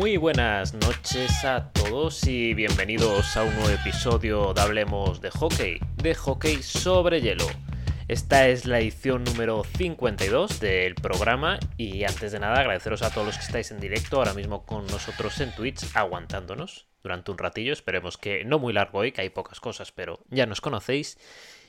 Muy 0.00 0.16
buenas 0.16 0.72
noches 0.72 1.44
a 1.44 1.70
todos 1.74 2.26
y 2.26 2.54
bienvenidos 2.54 3.36
a 3.36 3.44
un 3.44 3.54
nuevo 3.54 3.68
episodio 3.68 4.54
de 4.54 4.62
Hablemos 4.62 5.20
de 5.20 5.30
Hockey, 5.30 5.78
de 5.96 6.14
hockey 6.14 6.62
sobre 6.62 7.20
hielo. 7.20 7.44
Esta 8.08 8.48
es 8.48 8.64
la 8.64 8.80
edición 8.80 9.24
número 9.24 9.62
52 9.76 10.58
del 10.58 10.94
programa 10.94 11.58
y 11.76 12.04
antes 12.04 12.32
de 12.32 12.40
nada 12.40 12.60
agradeceros 12.60 13.02
a 13.02 13.10
todos 13.10 13.26
los 13.26 13.36
que 13.36 13.44
estáis 13.44 13.72
en 13.72 13.78
directo 13.78 14.16
ahora 14.16 14.32
mismo 14.32 14.64
con 14.64 14.86
nosotros 14.86 15.38
en 15.42 15.54
Twitch 15.54 15.84
aguantándonos 15.92 16.88
durante 17.02 17.30
un 17.30 17.36
ratillo, 17.36 17.74
esperemos 17.74 18.16
que 18.16 18.42
no 18.46 18.58
muy 18.58 18.72
largo 18.72 19.00
hoy, 19.00 19.12
que 19.12 19.20
hay 19.20 19.28
pocas 19.28 19.60
cosas, 19.60 19.92
pero 19.92 20.20
ya 20.30 20.46
nos 20.46 20.62
conocéis. 20.62 21.18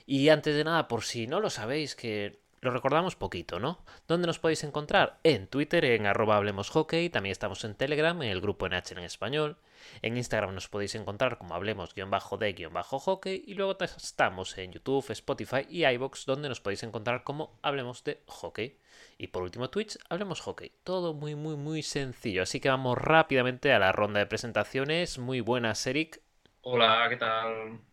Y 0.05 0.29
antes 0.29 0.55
de 0.55 0.63
nada, 0.63 0.88
por 0.88 1.04
si 1.04 1.27
no 1.27 1.41
lo 1.41 1.50
sabéis, 1.50 1.95
que 1.95 2.41
lo 2.62 2.70
recordamos 2.70 3.16
poquito, 3.16 3.59
¿no? 3.59 3.84
¿Dónde 4.07 4.27
nos 4.27 4.38
podéis 4.38 4.64
encontrar? 4.64 5.18
En 5.23 5.48
Twitter, 5.48 5.84
en 5.84 6.05
arroba 6.05 6.38
hablemos 6.38 6.70
hockey, 6.70 7.09
también 7.09 7.31
estamos 7.31 7.63
en 7.63 7.73
Telegram, 7.73 8.22
en 8.22 8.30
el 8.30 8.40
grupo 8.40 8.70
NH 8.70 8.91
en 8.91 8.99
español. 8.99 9.58
En 10.03 10.16
Instagram 10.16 10.53
nos 10.53 10.70
podéis 10.70 10.94
encontrar 10.94 11.39
como 11.39 11.55
hablemos-de-hockey 11.55 13.44
y 13.48 13.55
luego 13.55 13.76
estamos 13.81 14.58
en 14.59 14.73
YouTube, 14.73 15.09
Spotify 15.09 15.66
y 15.67 15.86
iBox 15.86 16.27
donde 16.27 16.50
nos 16.50 16.62
podéis 16.62 16.84
encontrar 16.84 17.23
como 17.23 17.58
Hablemos 17.63 18.03
de 18.03 18.22
Hockey. 18.27 18.78
Y 19.17 19.28
por 19.28 19.41
último 19.41 19.72
Twitch, 19.72 19.98
Hablemos 20.09 20.41
Hockey. 20.41 20.72
Todo 20.84 21.16
muy 21.16 21.34
muy 21.34 21.55
muy 21.55 21.81
sencillo, 21.81 22.44
así 22.44 22.59
que 22.59 22.70
vamos 22.70 22.95
rápidamente 22.95 23.73
a 23.73 23.80
la 23.80 23.91
ronda 23.91 24.20
de 24.20 24.28
presentaciones. 24.28 25.17
Muy 25.17 25.41
buenas, 25.41 25.86
Eric. 25.88 26.22
Hola, 26.62 27.08
¿qué 27.09 27.17
tal? 27.17 27.91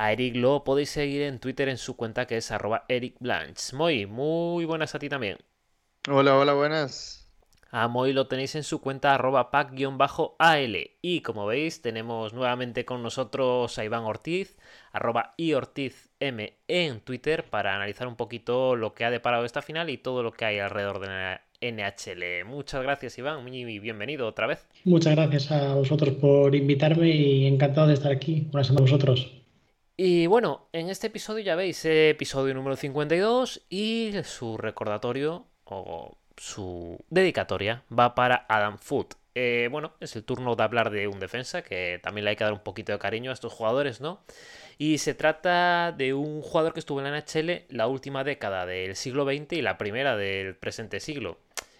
A 0.00 0.12
Eric 0.12 0.36
lo 0.36 0.62
podéis 0.62 0.90
seguir 0.90 1.22
en 1.22 1.40
Twitter 1.40 1.68
en 1.68 1.76
su 1.76 1.96
cuenta 1.96 2.28
que 2.28 2.36
es 2.36 2.52
arroba 2.52 2.84
Eric 2.86 3.16
Blanch. 3.18 3.72
Moy, 3.72 4.06
muy 4.06 4.64
buenas 4.64 4.94
a 4.94 5.00
ti 5.00 5.08
también. 5.08 5.38
Hola, 6.08 6.38
hola, 6.38 6.54
buenas. 6.54 7.28
A 7.72 7.88
Moy 7.88 8.12
lo 8.12 8.28
tenéis 8.28 8.54
en 8.54 8.62
su 8.62 8.80
cuenta 8.80 9.12
arroba 9.12 9.50
pack-al. 9.50 10.76
Y 11.02 11.20
como 11.22 11.46
veis, 11.46 11.82
tenemos 11.82 12.32
nuevamente 12.32 12.84
con 12.84 13.02
nosotros 13.02 13.76
a 13.76 13.84
Iván 13.84 14.04
Ortiz, 14.04 14.56
arroba 14.92 15.34
iortizm 15.36 16.52
en 16.68 17.00
Twitter 17.00 17.50
para 17.50 17.74
analizar 17.74 18.06
un 18.06 18.14
poquito 18.14 18.76
lo 18.76 18.94
que 18.94 19.04
ha 19.04 19.10
deparado 19.10 19.44
esta 19.44 19.62
final 19.62 19.90
y 19.90 19.98
todo 19.98 20.22
lo 20.22 20.30
que 20.30 20.44
hay 20.44 20.60
alrededor 20.60 21.00
de 21.00 21.08
la 21.08 21.42
NHL. 21.60 22.44
Muchas 22.44 22.84
gracias, 22.84 23.18
Iván, 23.18 23.52
y 23.52 23.80
bienvenido 23.80 24.28
otra 24.28 24.46
vez. 24.46 24.64
Muchas 24.84 25.16
gracias 25.16 25.50
a 25.50 25.74
vosotros 25.74 26.14
por 26.14 26.54
invitarme 26.54 27.10
y 27.10 27.46
encantado 27.48 27.88
de 27.88 27.94
estar 27.94 28.12
aquí. 28.12 28.46
Gracias 28.52 28.76
a 28.76 28.80
vosotros. 28.80 29.37
Y 30.00 30.28
bueno, 30.28 30.68
en 30.72 30.90
este 30.90 31.08
episodio 31.08 31.42
ya 31.42 31.56
veis, 31.56 31.84
episodio 31.84 32.54
número 32.54 32.76
52 32.76 33.62
y 33.68 34.12
su 34.22 34.56
recordatorio 34.56 35.48
o 35.64 36.16
su 36.36 37.04
dedicatoria 37.10 37.82
va 37.90 38.14
para 38.14 38.46
Adam 38.48 38.78
Foot. 38.78 39.14
Eh, 39.34 39.66
bueno, 39.72 39.94
es 39.98 40.14
el 40.14 40.22
turno 40.22 40.54
de 40.54 40.62
hablar 40.62 40.90
de 40.90 41.08
un 41.08 41.18
defensa, 41.18 41.62
que 41.62 41.98
también 42.00 42.24
le 42.24 42.30
hay 42.30 42.36
que 42.36 42.44
dar 42.44 42.52
un 42.52 42.62
poquito 42.62 42.92
de 42.92 43.00
cariño 43.00 43.32
a 43.32 43.34
estos 43.34 43.52
jugadores, 43.52 44.00
¿no? 44.00 44.22
Y 44.78 44.98
se 44.98 45.14
trata 45.14 45.90
de 45.90 46.14
un 46.14 46.42
jugador 46.42 46.74
que 46.74 46.78
estuvo 46.78 47.00
en 47.00 47.10
la 47.10 47.18
NHL 47.18 47.64
la 47.68 47.88
última 47.88 48.22
década 48.22 48.66
del 48.66 48.94
siglo 48.94 49.24
XX 49.24 49.54
y 49.54 49.62
la 49.62 49.78
primera 49.78 50.16
del 50.16 50.54
presente 50.54 51.00
siglo. 51.00 51.38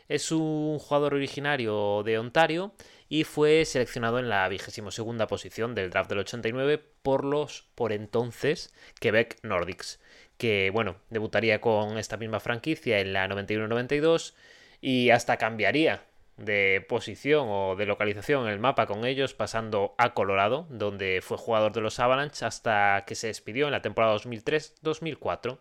Es 0.08 0.32
un 0.32 0.78
jugador 0.78 1.14
originario 1.14 2.02
de 2.02 2.18
Ontario 2.18 2.72
y 3.10 3.24
fue 3.24 3.64
seleccionado 3.66 4.18
en 4.18 4.28
la 4.28 4.48
vigésimo 4.48 4.90
segunda 4.90 5.26
posición 5.26 5.74
del 5.74 5.90
draft 5.90 6.08
del 6.08 6.20
89 6.20 6.82
por 7.02 7.24
los 7.24 7.66
por 7.74 7.92
entonces 7.92 8.72
Quebec 9.00 9.38
Nordics, 9.42 10.00
que 10.38 10.70
bueno, 10.72 10.96
debutaría 11.10 11.60
con 11.60 11.98
esta 11.98 12.16
misma 12.16 12.40
franquicia 12.40 13.00
en 13.00 13.12
la 13.12 13.28
91-92 13.28 14.34
y 14.80 15.10
hasta 15.10 15.36
cambiaría 15.36 16.04
de 16.38 16.84
posición 16.88 17.48
o 17.50 17.76
de 17.76 17.84
localización 17.86 18.46
en 18.46 18.52
el 18.52 18.60
mapa 18.60 18.86
con 18.86 19.04
ellos, 19.04 19.34
pasando 19.34 19.94
a 19.98 20.14
Colorado, 20.14 20.66
donde 20.70 21.20
fue 21.22 21.36
jugador 21.36 21.72
de 21.72 21.80
los 21.80 21.98
Avalanche 21.98 22.46
hasta 22.46 23.04
que 23.06 23.14
se 23.14 23.26
despidió 23.26 23.66
en 23.66 23.72
la 23.72 23.82
temporada 23.82 24.16
2003-2004. 24.16 25.58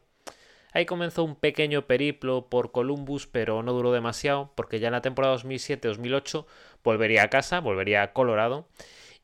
Ahí 0.78 0.86
comenzó 0.86 1.24
un 1.24 1.36
pequeño 1.36 1.88
periplo 1.88 2.52
por 2.52 2.72
Columbus, 2.72 3.26
pero 3.26 3.64
no 3.64 3.74
duró 3.74 3.92
demasiado, 3.92 4.52
porque 4.54 4.80
ya 4.80 4.90
en 4.90 4.92
la 4.92 5.02
temporada 5.02 5.36
2007-2008 5.38 6.46
volvería 6.84 7.24
a 7.24 7.32
casa, 7.32 7.62
volvería 7.62 8.04
a 8.04 8.14
Colorado, 8.14 8.68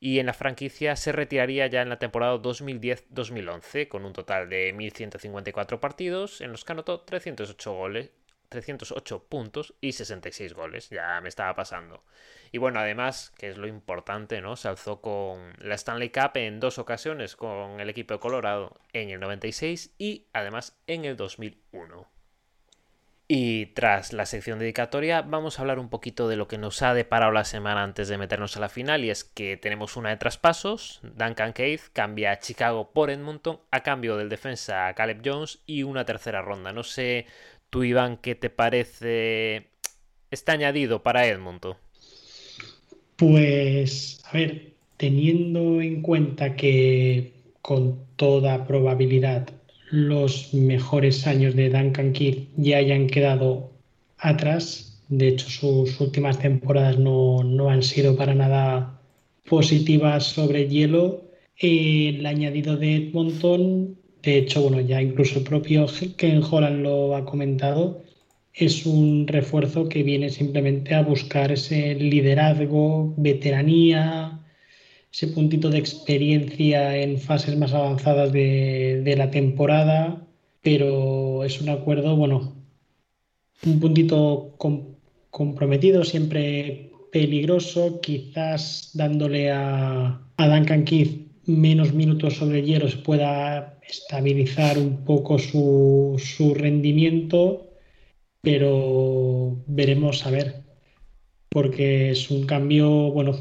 y 0.00 0.18
en 0.18 0.26
la 0.26 0.32
franquicia 0.32 0.96
se 0.96 1.12
retiraría 1.12 1.68
ya 1.68 1.82
en 1.82 1.90
la 1.90 2.00
temporada 2.00 2.42
2010-2011, 2.42 3.86
con 3.86 4.04
un 4.04 4.12
total 4.12 4.48
de 4.48 4.74
1.154 4.74 5.78
partidos, 5.78 6.40
en 6.40 6.50
los 6.50 6.64
que 6.64 6.72
anotó 6.72 7.02
308 7.02 7.72
goles, 7.72 8.10
308 8.48 9.24
puntos 9.24 9.74
y 9.80 9.92
66 9.92 10.54
goles. 10.54 10.90
Ya 10.90 11.20
me 11.20 11.28
estaba 11.28 11.54
pasando. 11.54 12.04
Y 12.52 12.58
bueno, 12.58 12.80
además, 12.80 13.32
que 13.36 13.50
es 13.50 13.56
lo 13.56 13.66
importante, 13.66 14.40
¿no? 14.40 14.56
Se 14.56 14.68
alzó 14.68 15.00
con 15.00 15.54
la 15.58 15.74
Stanley 15.74 16.10
Cup 16.10 16.32
en 16.34 16.60
dos 16.60 16.78
ocasiones 16.78 17.36
con 17.36 17.80
el 17.80 17.90
equipo 17.90 18.14
de 18.14 18.20
Colorado 18.20 18.76
en 18.92 19.10
el 19.10 19.20
96 19.20 19.94
y 19.98 20.26
además 20.32 20.78
en 20.86 21.04
el 21.04 21.16
2001. 21.16 22.14
Y 23.26 23.66
tras 23.66 24.12
la 24.12 24.26
sección 24.26 24.58
dedicatoria 24.58 25.22
vamos 25.22 25.58
a 25.58 25.62
hablar 25.62 25.78
un 25.78 25.88
poquito 25.88 26.28
de 26.28 26.36
lo 26.36 26.46
que 26.46 26.58
nos 26.58 26.82
ha 26.82 26.92
deparado 26.92 27.32
la 27.32 27.44
semana 27.44 27.82
antes 27.82 28.08
de 28.08 28.18
meternos 28.18 28.56
a 28.56 28.60
la 28.60 28.68
final 28.68 29.02
y 29.02 29.08
es 29.08 29.24
que 29.24 29.56
tenemos 29.56 29.96
una 29.96 30.10
de 30.10 30.18
traspasos, 30.18 31.00
Duncan 31.02 31.54
Keith 31.54 31.80
cambia 31.94 32.32
a 32.32 32.38
Chicago 32.38 32.92
por 32.92 33.08
Edmonton 33.08 33.60
a 33.70 33.82
cambio 33.82 34.18
del 34.18 34.28
defensa 34.28 34.92
Caleb 34.92 35.22
Jones 35.24 35.60
y 35.64 35.84
una 35.84 36.04
tercera 36.04 36.42
ronda. 36.42 36.74
No 36.74 36.82
sé 36.82 37.26
Tú, 37.74 37.82
Iván, 37.82 38.18
¿qué 38.18 38.36
te 38.36 38.50
parece 38.50 39.66
este 40.30 40.52
añadido 40.52 41.02
para 41.02 41.26
Edmonton? 41.26 41.74
Pues, 43.16 44.22
a 44.30 44.34
ver, 44.34 44.74
teniendo 44.96 45.82
en 45.82 46.00
cuenta 46.00 46.54
que 46.54 47.32
con 47.62 47.98
toda 48.14 48.64
probabilidad 48.64 49.48
los 49.90 50.54
mejores 50.54 51.26
años 51.26 51.56
de 51.56 51.68
Duncan 51.68 52.12
Keith 52.12 52.48
ya 52.56 52.76
hayan 52.76 53.08
quedado 53.08 53.72
atrás, 54.18 55.02
de 55.08 55.26
hecho 55.26 55.50
sus 55.50 56.00
últimas 56.00 56.38
temporadas 56.38 56.96
no, 56.96 57.42
no 57.42 57.70
han 57.70 57.82
sido 57.82 58.16
para 58.16 58.36
nada 58.36 59.00
positivas 59.48 60.22
sobre 60.22 60.68
hielo, 60.68 61.24
el 61.56 62.24
añadido 62.24 62.76
de 62.76 62.94
Edmonton 62.94 63.96
de 64.24 64.38
hecho, 64.38 64.62
bueno, 64.62 64.80
ya 64.80 65.02
incluso 65.02 65.38
el 65.38 65.44
propio 65.44 65.86
Ken 66.16 66.42
Holland 66.42 66.82
lo 66.82 67.14
ha 67.14 67.24
comentado. 67.24 68.02
Es 68.54 68.86
un 68.86 69.26
refuerzo 69.26 69.88
que 69.88 70.02
viene 70.02 70.30
simplemente 70.30 70.94
a 70.94 71.02
buscar 71.02 71.52
ese 71.52 71.94
liderazgo, 71.94 73.14
veteranía, 73.18 74.40
ese 75.12 75.28
puntito 75.28 75.68
de 75.68 75.78
experiencia 75.78 76.96
en 76.96 77.18
fases 77.18 77.56
más 77.56 77.74
avanzadas 77.74 78.32
de, 78.32 79.14
la 79.16 79.30
temporada, 79.30 80.26
pero 80.62 81.44
es 81.44 81.60
un 81.60 81.68
acuerdo, 81.68 82.16
bueno, 82.16 82.54
un 83.66 83.80
puntito 83.80 84.56
comprometido, 85.30 86.04
siempre 86.04 86.90
peligroso, 87.12 88.00
quizás 88.00 88.90
dándole 88.94 89.50
a, 89.50 90.20
a 90.36 90.48
Duncan 90.48 90.84
Keith 90.84 91.24
menos 91.46 91.92
minutos 91.92 92.36
sobre 92.36 92.62
hielo 92.62 92.88
se 92.88 92.96
pueda 92.98 93.73
estabilizar 93.88 94.78
un 94.78 95.04
poco 95.04 95.38
su, 95.38 96.54
rendimiento, 96.56 97.70
pero 98.40 99.56
veremos 99.66 100.26
a 100.26 100.30
ver, 100.30 100.62
porque 101.48 102.10
es 102.10 102.30
un 102.30 102.46
cambio, 102.46 102.88
bueno, 103.12 103.38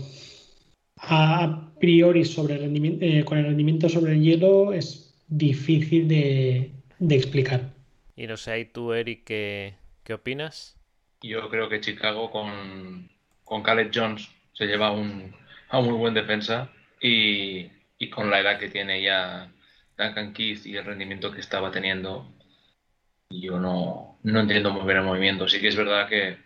a 0.98 1.72
priori 1.80 2.26
sobre 2.26 2.58
rendimiento, 2.58 3.06
eh, 3.06 3.24
con 3.26 3.38
el 3.38 3.46
rendimiento 3.46 3.90
sobre 3.90 4.14
el 4.14 4.22
hielo 4.22 4.74
es 4.74 5.14
difícil 5.28 6.08
de, 6.08 6.72
explicar. 7.10 7.74
Y 8.16 8.28
no 8.28 8.38
sé, 8.38 8.52
ahí 8.52 8.66
tú, 8.66 8.94
Eric, 8.94 9.24
¿qué, 9.26 9.74
qué 10.04 10.14
opinas? 10.14 10.78
Yo 11.22 11.50
creo 11.50 11.70
que 11.70 11.82
Chicago 11.82 12.30
con, 12.32 13.10
con 13.44 13.64
Caleb 13.64 13.92
Jones 13.94 14.30
se 14.54 14.66
lleva 14.66 14.92
un, 14.92 15.34
a 15.70 15.80
un 15.80 15.86
muy 15.88 15.98
buen 15.98 16.14
defensa 16.14 16.70
y, 17.02 17.68
y 17.98 18.10
con 18.10 18.30
la 18.30 18.40
edad 18.40 18.60
que 18.60 18.70
tiene 18.70 19.02
ya 19.02 19.52
Duncan 19.98 20.34
Keith 20.34 20.66
y 20.66 20.78
el 20.78 20.86
rendimiento 20.86 21.32
que 21.32 21.42
estaba 21.42 21.72
teniendo, 21.72 22.32
yo 23.30 23.60
no, 23.60 24.20
no 24.24 24.40
entiendo 24.40 24.72
muy 24.72 24.86
bien 24.86 24.98
el 24.98 25.04
movimiento. 25.04 25.48
Sí 25.48 25.60
que 25.60 25.68
es 25.68 25.76
verdad 25.76 26.08
que 26.08 26.38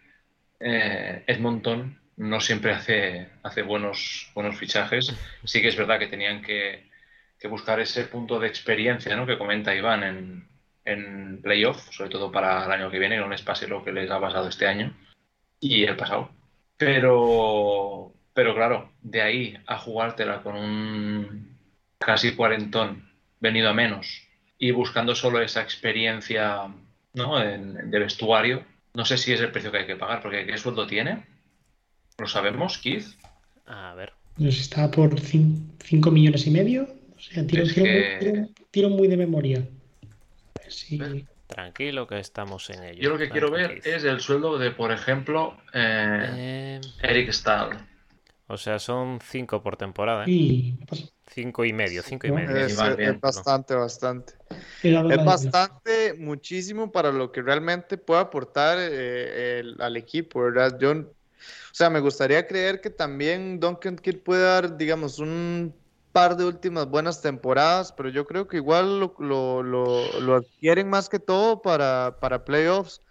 eh, 0.59 1.23
Edmonton 1.27 1.99
no 2.17 2.39
siempre 2.41 2.71
hace, 2.71 3.29
hace 3.43 3.61
buenos, 3.61 4.31
buenos 4.33 4.57
fichajes. 4.57 5.15
Sí 5.43 5.61
que 5.61 5.69
es 5.69 5.77
verdad 5.77 5.99
que 5.99 6.07
tenían 6.07 6.41
que, 6.41 6.89
que 7.39 7.47
buscar 7.47 7.79
ese 7.79 8.05
punto 8.05 8.39
de 8.39 8.47
experiencia 8.47 9.15
¿no? 9.15 9.25
que 9.25 9.37
comenta 9.37 9.75
Iván 9.75 10.03
en, 10.03 10.47
en 10.85 11.41
playoff, 11.41 11.89
sobre 11.91 12.09
todo 12.09 12.31
para 12.31 12.65
el 12.65 12.71
año 12.71 12.89
que 12.89 12.99
viene, 12.99 13.15
que 13.15 13.21
no 13.21 13.29
les 13.29 13.41
pase 13.41 13.67
lo 13.67 13.83
que 13.83 13.91
les 13.91 14.09
ha 14.09 14.19
pasado 14.19 14.47
este 14.47 14.67
año 14.67 14.95
y 15.59 15.83
el 15.83 15.95
pasado. 15.95 16.31
Pero, 16.77 18.13
pero 18.33 18.55
claro, 18.55 18.93
de 19.01 19.21
ahí 19.21 19.57
a 19.67 19.77
jugártela 19.77 20.41
con 20.41 20.55
un 20.55 21.57
casi 21.97 22.35
cuarentón 22.35 23.06
venido 23.39 23.69
a 23.69 23.73
menos 23.73 24.23
y 24.59 24.71
buscando 24.71 25.13
solo 25.15 25.41
esa 25.41 25.61
experiencia 25.61 26.67
¿no? 27.13 27.39
de 27.39 27.99
vestuario, 27.99 28.63
no 28.93 29.05
sé 29.05 29.17
si 29.17 29.33
es 29.33 29.41
el 29.41 29.51
precio 29.51 29.71
que 29.71 29.79
hay 29.79 29.87
que 29.87 29.95
pagar, 29.95 30.21
porque 30.21 30.45
¿qué 30.45 30.57
sueldo 30.57 30.87
tiene? 30.87 31.25
¿Lo 32.17 32.27
sabemos, 32.27 32.77
Keith? 32.79 33.05
A 33.67 33.93
ver. 33.95 34.13
Nos 34.37 34.59
está 34.59 34.89
por 34.89 35.19
5 35.19 36.11
millones 36.11 36.47
y 36.47 36.51
medio. 36.51 36.87
O 37.15 37.19
sea, 37.19 37.45
tiro, 37.45 37.63
muy- 37.65 37.73
que- 37.73 38.17
tiro- 38.19 38.47
tiro 38.71 38.89
muy 38.89 39.07
de 39.07 39.17
memoria. 39.17 39.67
Tranquilo 41.47 42.07
que 42.07 42.19
estamos 42.19 42.69
en 42.69 42.83
ello. 42.83 43.01
Yo 43.01 43.09
lo 43.11 43.17
que 43.17 43.29
quiero 43.29 43.49
ver 43.51 43.81
es 43.83 44.03
el 44.03 44.19
sueldo 44.19 44.57
de, 44.57 44.71
por 44.71 44.91
ejemplo, 44.91 45.57
eh, 45.73 46.79
Eh, 46.81 46.81
Eric 47.03 47.31
Stahl. 47.31 47.77
O 48.47 48.57
sea, 48.57 48.79
son 48.79 49.19
cinco 49.21 49.61
por 49.63 49.77
temporada, 49.77 50.27
¿eh? 50.27 50.31
Cinco 51.27 51.65
y 51.65 51.73
medio, 51.73 52.03
cinco 52.03 52.27
y 52.27 52.31
medio. 52.31 52.57
Es, 52.57 53.19
bastante, 53.19 53.75
bastante. 53.75 54.33
Es 55.07 55.23
bastante, 55.23 56.13
muchísimo 56.15 56.91
para 56.91 57.11
lo 57.11 57.31
que 57.31 57.41
realmente 57.41 57.97
puede 57.97 58.21
aportar 58.21 58.77
eh, 58.79 59.59
el- 59.61 59.81
al 59.81 59.97
equipo, 59.97 60.41
¿verdad? 60.41 60.77
Yo, 60.79 60.91
o 60.91 61.05
sea, 61.73 61.89
me 61.89 61.99
gustaría 61.99 62.47
creer 62.47 62.81
que 62.81 62.89
también 62.89 63.59
Duncan 63.59 63.95
Kidd 63.97 64.23
puede 64.23 64.43
dar, 64.43 64.77
digamos, 64.77 65.19
un 65.19 65.75
par 66.11 66.35
de 66.37 66.45
últimas 66.45 66.87
buenas 66.89 67.21
temporadas, 67.21 67.93
pero 67.93 68.09
yo 68.09 68.25
creo 68.25 68.47
que 68.47 68.57
igual 68.57 68.99
lo, 68.99 69.15
lo, 69.19 69.63
lo- 69.63 70.19
lo 70.21 70.35
adquieren 70.35 70.89
más 70.89 71.09
que 71.09 71.19
todo 71.19 71.61
para, 71.61 72.17
para 72.21 72.43
playoffs. 72.45 73.01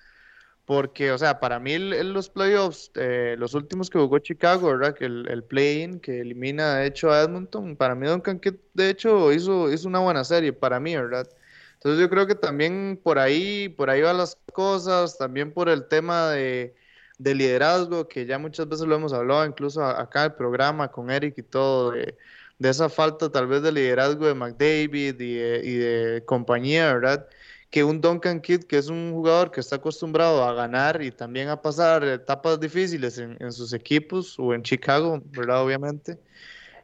Porque, 0.67 1.13
o 1.13 1.19
sea, 1.19 1.41
para 1.41 1.61
mí 1.61 1.75
el- 1.75 2.13
los 2.13 2.29
playoffs, 2.31 2.91
eh, 2.97 3.37
los 3.39 3.55
últimos 3.55 3.89
que 3.91 3.99
jugó 4.01 4.19
Chicago, 4.19 4.69
¿verdad? 4.69 4.95
Que 4.95 5.07
el, 5.07 5.29
el 5.31 5.45
play-in 5.45 6.01
que 6.01 6.21
elimina 6.21 6.77
de 6.79 6.87
hecho 6.89 7.13
a 7.13 7.23
Edmonton, 7.23 7.77
para 7.77 7.95
mí 7.95 8.07
Duncan 8.09 8.41
Kidd 8.41 8.57
de 8.75 8.91
hecho 8.91 9.33
hizo, 9.33 9.73
hizo 9.73 9.87
una 9.89 10.01
buena 10.01 10.25
serie, 10.25 10.53
para 10.53 10.81
mí, 10.81 10.97
¿verdad? 10.97 11.29
Entonces 11.75 12.01
yo 12.01 12.11
creo 12.11 12.27
que 12.27 12.35
también 12.35 13.01
por 13.03 13.19
ahí, 13.21 13.69
por 13.69 13.91
ahí 13.91 14.03
van 14.03 14.19
las 14.19 14.37
cosas, 14.53 15.17
también 15.19 15.53
por 15.53 15.69
el 15.69 15.87
tema 15.89 16.31
de, 16.31 16.75
de 17.19 17.35
liderazgo, 17.37 18.09
que 18.09 18.27
ya 18.27 18.39
muchas 18.39 18.69
veces 18.69 18.87
lo 18.89 18.97
hemos 18.97 19.13
hablado, 19.13 19.47
incluso 19.47 19.85
acá 19.85 20.21
en 20.25 20.33
el 20.33 20.37
programa 20.37 20.91
con 20.91 21.11
Eric 21.13 21.39
y 21.39 21.43
todo, 21.45 21.93
de, 21.93 22.17
de 22.59 22.69
esa 22.71 22.89
falta 22.89 23.31
tal 23.31 23.47
vez 23.47 23.63
de 23.63 23.71
liderazgo 23.73 24.27
de 24.27 24.35
McDavid 24.35 25.21
y 25.21 25.37
de, 25.39 25.61
y 25.65 25.75
de 25.77 26.25
compañía, 26.27 26.93
¿verdad? 26.95 27.29
Que 27.77 27.85
un 27.85 28.01
Duncan 28.01 28.41
Kidd, 28.41 28.63
que 28.65 28.79
es 28.79 28.89
un 28.89 29.13
jugador 29.13 29.51
que 29.51 29.61
está 29.61 29.77
acostumbrado 29.77 30.43
a 30.43 30.55
ganar 30.55 31.03
y 31.03 31.11
también 31.11 31.51
a 31.51 31.61
pasar 31.61 32.03
etapas 32.05 32.59
difíciles 32.59 33.19
en, 33.19 33.37
en 33.39 33.53
sus 33.53 33.75
equipos 33.75 34.39
o 34.39 34.55
en 34.55 34.63
Chicago, 34.63 35.21
¿verdad? 35.27 35.63
Obviamente 35.63 36.19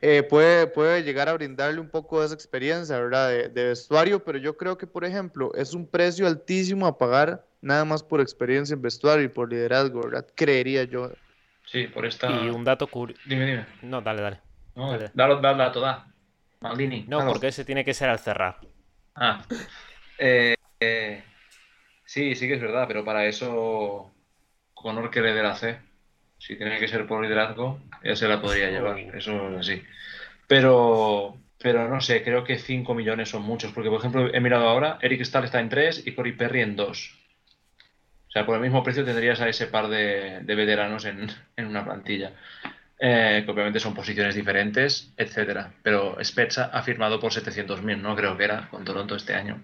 eh, 0.03 0.23
puede, 0.23 0.67
puede 0.67 1.03
llegar 1.03 1.31
a 1.31 1.33
brindarle 1.33 1.81
un 1.81 1.89
poco 1.89 2.21
de 2.21 2.27
esa 2.27 2.35
experiencia, 2.35 3.01
¿verdad? 3.01 3.31
De, 3.31 3.49
de 3.49 3.69
vestuario, 3.69 4.23
pero 4.23 4.37
yo 4.37 4.55
creo 4.59 4.77
que, 4.77 4.87
por 4.87 5.07
ejemplo, 5.07 5.51
es 5.55 5.73
un 5.73 5.87
precio 5.87 6.27
altísimo 6.27 6.87
a 6.87 6.99
pagar 6.99 7.43
nada 7.63 7.87
más 7.87 8.03
por 8.03 8.21
experiencia 8.21 8.75
en 8.75 8.83
vestuario 8.83 9.25
y 9.25 9.29
por 9.29 9.51
liderazgo, 9.51 10.03
¿verdad? 10.03 10.27
Creería 10.35 10.85
yo. 10.85 11.11
Sí, 11.65 11.87
por 11.87 12.05
esta. 12.05 12.31
Y 12.31 12.51
un 12.51 12.65
dato 12.65 12.87
curioso. 12.87 13.23
Dime, 13.25 13.47
dime. 13.47 13.67
No, 13.81 14.03
dale, 14.03 14.21
dale. 14.21 14.41
No, 14.75 14.91
Dale. 14.91 15.11
dalo, 15.15 15.41
dalo, 15.41 15.57
dato, 15.57 15.81
da. 15.81 16.07
Maldini. 16.61 17.07
No, 17.09 17.21
dalo. 17.21 17.33
porque 17.33 17.49
ese 17.49 17.65
tiene 17.65 17.83
que 17.83 17.95
ser 17.95 18.11
al 18.11 18.19
cerrar. 18.19 18.61
Ah. 19.15 19.43
Eh, 20.19 20.55
eh, 20.83 21.25
sí, 22.05 22.35
sí 22.35 22.49
que 22.49 22.55
es 22.55 22.61
verdad, 22.61 22.87
pero 22.89 23.05
para 23.05 23.27
eso 23.27 24.13
Conor 24.75 25.11
que 25.11 25.21
le 25.21 25.33
dé 25.33 25.43
la 25.43 25.55
C. 25.55 25.79
Si 26.39 26.57
tiene 26.57 26.79
que 26.79 26.89
ser 26.89 27.07
por 27.07 27.23
liderazgo, 27.23 27.81
ya 28.03 28.17
se 28.17 28.27
la 28.27 28.41
podría 28.41 28.71
llevar. 28.71 28.99
Eso 28.99 29.51
es 29.51 29.61
así. 29.61 29.83
Pero, 30.49 31.37
pero 31.59 31.89
no 31.89 32.01
sé, 32.01 32.25
creo 32.25 32.43
que 32.43 32.59
5 32.59 32.95
millones 32.95 33.29
son 33.29 33.43
muchos. 33.43 33.73
Porque, 33.73 33.91
por 33.91 34.01
ejemplo, 34.01 34.35
he 34.35 34.41
mirado 34.41 34.69
ahora, 34.69 34.99
Eric 35.01 35.23
Stahl 35.23 35.45
está 35.45 35.61
en 35.61 35.69
3 35.69 36.07
y 36.07 36.13
Corey 36.13 36.33
Perry 36.33 36.63
en 36.63 36.75
2. 36.75 37.19
O 38.29 38.31
sea, 38.33 38.45
por 38.45 38.57
el 38.57 38.63
mismo 38.63 38.83
precio 38.83 39.05
tendrías 39.05 39.41
a 39.41 39.49
ese 39.49 39.67
par 39.69 39.89
de, 39.89 40.41
de 40.41 40.55
veteranos 40.55 41.05
en, 41.05 41.29
en 41.57 41.67
una 41.67 41.85
plantilla. 41.85 42.33
Eh, 42.99 43.43
que 43.45 43.51
obviamente 43.51 43.81
son 43.81 43.95
posiciones 43.95 44.35
diferentes, 44.35 45.13
etcétera. 45.17 45.73
Pero 45.83 46.17
Spezza 46.23 46.71
ha 46.73 46.83
firmado 46.83 47.21
por 47.21 47.33
700.000, 47.33 48.01
no 48.01 48.15
creo 48.15 48.37
que 48.37 48.45
era, 48.45 48.69
con 48.71 48.85
Toronto 48.85 49.17
este 49.17 49.35
año. 49.35 49.61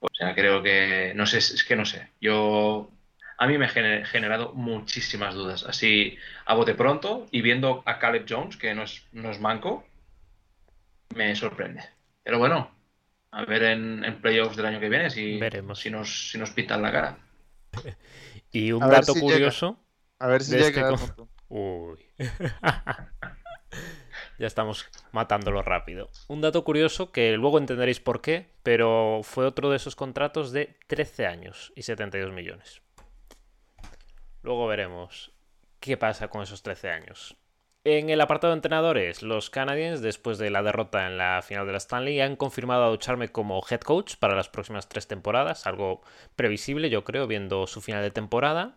O 0.00 0.08
sea, 0.12 0.34
creo 0.34 0.62
que, 0.62 1.12
no 1.14 1.26
sé, 1.26 1.38
es 1.38 1.64
que 1.64 1.76
no 1.76 1.84
sé. 1.84 2.10
Yo, 2.20 2.90
a 3.38 3.46
mí 3.46 3.58
me 3.58 3.66
ha 3.66 3.68
gener- 3.68 4.04
generado 4.06 4.52
muchísimas 4.54 5.34
dudas. 5.34 5.64
Así, 5.64 6.16
a 6.46 6.54
bote 6.54 6.74
pronto 6.74 7.26
y 7.30 7.42
viendo 7.42 7.82
a 7.86 7.98
Caleb 7.98 8.26
Jones, 8.28 8.56
que 8.56 8.74
no 8.74 8.82
es, 8.84 9.06
no 9.12 9.30
es 9.30 9.40
manco, 9.40 9.84
me 11.14 11.34
sorprende. 11.34 11.82
Pero 12.22 12.38
bueno, 12.38 12.70
a 13.30 13.44
ver 13.44 13.62
en, 13.64 14.04
en 14.04 14.20
playoffs 14.20 14.56
del 14.56 14.66
año 14.66 14.80
que 14.80 14.88
viene 14.88 15.10
si, 15.10 15.38
Veremos. 15.38 15.78
si, 15.80 15.90
nos, 15.90 16.30
si 16.30 16.38
nos 16.38 16.50
pintan 16.50 16.82
la 16.82 16.92
cara. 16.92 17.18
Y 18.50 18.72
un 18.72 18.82
A 18.82 18.86
dato 18.88 19.12
si 19.12 19.20
llega. 19.20 19.34
curioso. 19.34 19.78
A 20.18 20.26
ver 20.26 20.42
si 20.42 20.56
este 20.56 20.72
llega. 20.72 20.88
Edmonton. 20.88 21.28
Uy. 21.48 21.98
ya 24.38 24.46
estamos 24.46 24.88
matándolo 25.12 25.62
rápido. 25.62 26.10
Un 26.28 26.40
dato 26.40 26.64
curioso 26.64 27.12
que 27.12 27.32
luego 27.36 27.58
entenderéis 27.58 28.00
por 28.00 28.20
qué, 28.20 28.50
pero 28.62 29.20
fue 29.22 29.44
otro 29.44 29.70
de 29.70 29.76
esos 29.76 29.96
contratos 29.96 30.52
de 30.52 30.76
13 30.86 31.26
años 31.26 31.72
y 31.74 31.82
72 31.82 32.32
millones. 32.32 32.82
Luego 34.42 34.66
veremos 34.66 35.32
qué 35.80 35.96
pasa 35.96 36.28
con 36.28 36.42
esos 36.42 36.62
13 36.62 36.90
años. 36.90 37.36
En 37.84 38.10
el 38.10 38.20
apartado 38.20 38.52
de 38.52 38.58
entrenadores, 38.58 39.22
los 39.22 39.50
Canadiens, 39.50 40.02
después 40.02 40.36
de 40.36 40.50
la 40.50 40.62
derrota 40.62 41.06
en 41.06 41.16
la 41.16 41.40
final 41.42 41.64
de 41.64 41.72
la 41.72 41.78
Stanley, 41.78 42.20
han 42.20 42.36
confirmado 42.36 42.84
a 42.84 42.88
Ducharme 42.90 43.30
como 43.30 43.62
head 43.70 43.80
coach 43.80 44.16
para 44.16 44.34
las 44.34 44.48
próximas 44.48 44.88
tres 44.88 45.06
temporadas, 45.06 45.66
algo 45.66 46.02
previsible, 46.36 46.90
yo 46.90 47.04
creo, 47.04 47.26
viendo 47.26 47.66
su 47.66 47.80
final 47.80 48.02
de 48.02 48.10
temporada. 48.10 48.76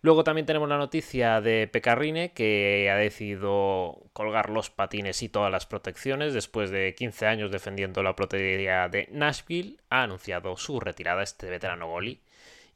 Luego 0.00 0.22
también 0.22 0.46
tenemos 0.46 0.68
la 0.68 0.78
noticia 0.78 1.40
de 1.40 1.66
Pecarrine, 1.66 2.32
que 2.32 2.88
ha 2.88 2.96
decidido 2.96 4.08
colgar 4.12 4.48
los 4.48 4.70
patines 4.70 5.22
y 5.24 5.28
todas 5.28 5.50
las 5.50 5.66
protecciones 5.66 6.32
después 6.34 6.70
de 6.70 6.94
15 6.94 7.26
años 7.26 7.50
defendiendo 7.50 8.04
la 8.04 8.14
protegería 8.14 8.88
de 8.88 9.08
Nashville. 9.10 9.78
Ha 9.90 10.04
anunciado 10.04 10.56
su 10.56 10.78
retirada 10.78 11.24
este 11.24 11.50
veterano 11.50 11.88
goli. 11.88 12.22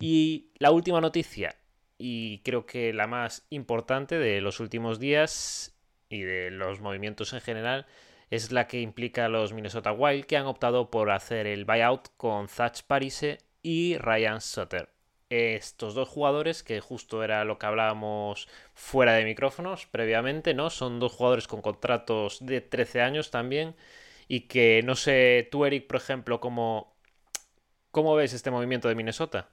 Y 0.01 0.51
la 0.59 0.73
última 0.73 1.01
noticia, 1.01 1.55
y 1.97 2.41
creo 2.41 2.67
que 2.67 2.93
la 2.93 3.07
más 3.07 3.47
importante 3.51 4.19
de 4.19 4.41
los 4.41 4.59
últimos 4.59 4.99
días 4.99 5.77
y 6.09 6.23
de 6.23 6.51
los 6.51 6.81
movimientos 6.81 7.33
en 7.35 7.41
general, 7.41 7.87
es 8.31 8.51
la 8.51 8.67
que 8.67 8.81
implica 8.81 9.27
a 9.27 9.29
los 9.29 9.53
Minnesota 9.53 9.93
Wild, 9.93 10.25
que 10.25 10.37
han 10.37 10.47
optado 10.47 10.91
por 10.91 11.13
hacer 11.13 11.47
el 11.47 11.67
buyout 11.67 12.09
con 12.17 12.49
Zach 12.49 12.83
Parise 12.83 13.39
y 13.63 13.97
Ryan 13.99 14.41
Sutter 14.41 14.89
estos 15.33 15.95
dos 15.95 16.09
jugadores, 16.09 16.63
que 16.63 16.81
justo 16.81 17.25
era 17.25 17.45
lo 17.45 17.59
que 17.59 17.67
hablábamos 17.67 18.49
fuera 18.75 19.15
de 19.15 19.25
micrófonos 19.25 19.87
previamente, 19.87 20.55
¿no? 20.55 20.69
Son 20.71 21.01
dos 21.01 21.13
jugadores 21.13 21.49
con 21.49 21.63
contratos 21.63 22.45
de 22.45 22.61
13 22.61 23.01
años 23.01 23.31
también. 23.31 23.75
Y 24.29 24.43
que 24.43 24.83
no 24.85 24.95
sé, 24.95 25.49
tú, 25.51 25.65
Eric, 25.65 25.87
por 25.87 25.97
ejemplo, 25.97 26.41
¿cómo, 26.41 26.95
cómo 27.91 28.15
ves 28.15 28.33
este 28.35 28.51
movimiento 28.51 28.89
de 28.89 28.95
Minnesota? 28.95 29.49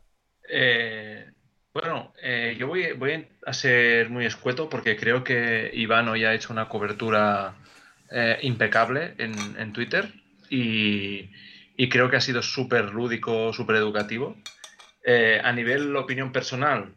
Eh, 0.49 1.31
bueno, 1.73 2.13
eh, 2.21 2.55
yo 2.59 2.67
voy, 2.67 3.27
a 3.45 3.53
ser 3.53 4.09
muy 4.09 4.25
escueto 4.25 4.69
porque 4.69 4.97
creo 4.97 5.23
que 5.23 5.71
Iván 5.73 6.09
hoy 6.09 6.25
ha 6.25 6.33
hecho 6.33 6.51
una 6.51 6.67
cobertura 6.67 7.55
eh, 8.11 8.37
impecable 8.41 9.13
en, 9.17 9.33
en 9.57 9.71
Twitter 9.71 10.11
y, 10.49 11.29
y 11.77 11.89
creo 11.89 12.09
que 12.09 12.17
ha 12.17 12.21
sido 12.21 12.41
súper 12.41 12.85
lúdico, 12.93 13.53
súper 13.53 13.77
educativo. 13.77 14.35
Eh, 15.03 15.39
a 15.43 15.51
nivel 15.53 15.95
opinión 15.95 16.31
personal, 16.31 16.93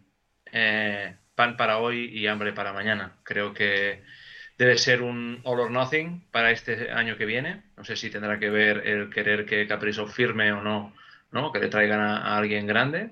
eh, 0.52 1.16
pan 1.35 1.56
para 1.56 1.78
hoy 1.78 2.06
y 2.12 2.26
hambre 2.26 2.52
para 2.52 2.73
mañana. 2.73 3.16
Creo 3.23 3.54
que 3.54 4.02
debe 4.59 4.78
ser 4.78 5.02
un 5.02 5.40
all 5.44 5.61
or 5.61 5.71
nothing 5.71 6.25
para 6.30 6.50
este 6.50 6.90
año 6.92 7.16
que 7.16 7.26
viene. 7.26 7.62
No 7.76 7.85
sé 7.85 7.97
si 7.97 8.11
tendrá 8.11 8.38
que 8.38 8.50
ver 8.50 8.87
el 8.87 9.11
querer 9.11 9.47
que 9.47 9.66
Caprizo 9.66 10.06
firme 10.06 10.52
o 10.52 10.62
no, 10.62 10.94
¿no? 11.30 11.52
que 11.52 11.59
le 11.61 11.68
traigan 11.68 12.00
a, 12.00 12.37
alguien 12.37 12.66
grande. 12.66 13.11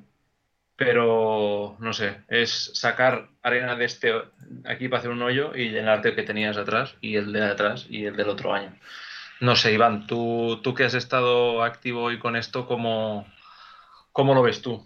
Pero 0.77 1.77
no 1.79 1.93
sé, 1.93 2.23
es 2.29 2.71
sacar 2.75 3.29
arena 3.43 3.77
de 3.77 3.85
este 3.85 4.15
aquí 4.65 4.89
para 4.89 5.01
hacer 5.01 5.11
un 5.11 5.23
hoyo 5.23 5.55
y 5.55 5.71
llenarte 5.71 6.11
el 6.11 6.17
que 6.17 6.23
tenías 6.23 6.57
atrás 6.57 6.97
y 7.03 7.17
el 7.17 7.33
de 7.33 7.45
atrás 7.45 7.87
y 7.91 8.07
el 8.07 8.17
del 8.17 8.31
otro 8.31 8.55
año. 8.55 8.75
No 9.41 9.57
sé, 9.57 9.73
Iván, 9.73 10.07
tú, 10.07 10.61
tú 10.63 10.75
que 10.75 10.85
has 10.85 10.95
estado 10.95 11.63
activo 11.65 12.03
hoy 12.05 12.19
con 12.19 12.37
esto, 12.37 12.67
¿cómo, 12.67 13.27
cómo 14.13 14.35
lo 14.35 14.43
ves 14.43 14.63
tú? 14.63 14.83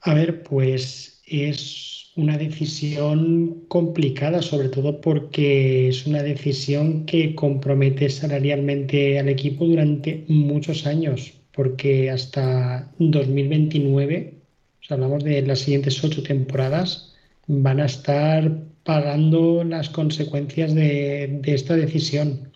A 0.00 0.14
ver, 0.14 0.42
pues 0.42 1.22
es 1.26 2.12
una 2.16 2.36
decisión 2.38 3.64
complicada, 3.68 4.42
sobre 4.42 4.68
todo 4.68 5.00
porque 5.00 5.88
es 5.88 6.06
una 6.06 6.22
decisión 6.22 7.06
que 7.06 7.34
compromete 7.34 8.08
salarialmente 8.08 9.18
al 9.18 9.28
equipo 9.28 9.64
durante 9.64 10.24
muchos 10.28 10.86
años, 10.86 11.32
porque 11.52 12.10
hasta 12.10 12.92
2029, 12.98 14.34
o 14.82 14.84
sea, 14.84 14.94
hablamos 14.96 15.24
de 15.24 15.42
las 15.42 15.60
siguientes 15.60 16.02
ocho 16.04 16.22
temporadas, 16.22 17.14
van 17.46 17.80
a 17.80 17.86
estar 17.86 18.62
pagando 18.84 19.64
las 19.64 19.88
consecuencias 19.88 20.74
de, 20.74 21.38
de 21.42 21.54
esta 21.54 21.76
decisión. 21.76 22.52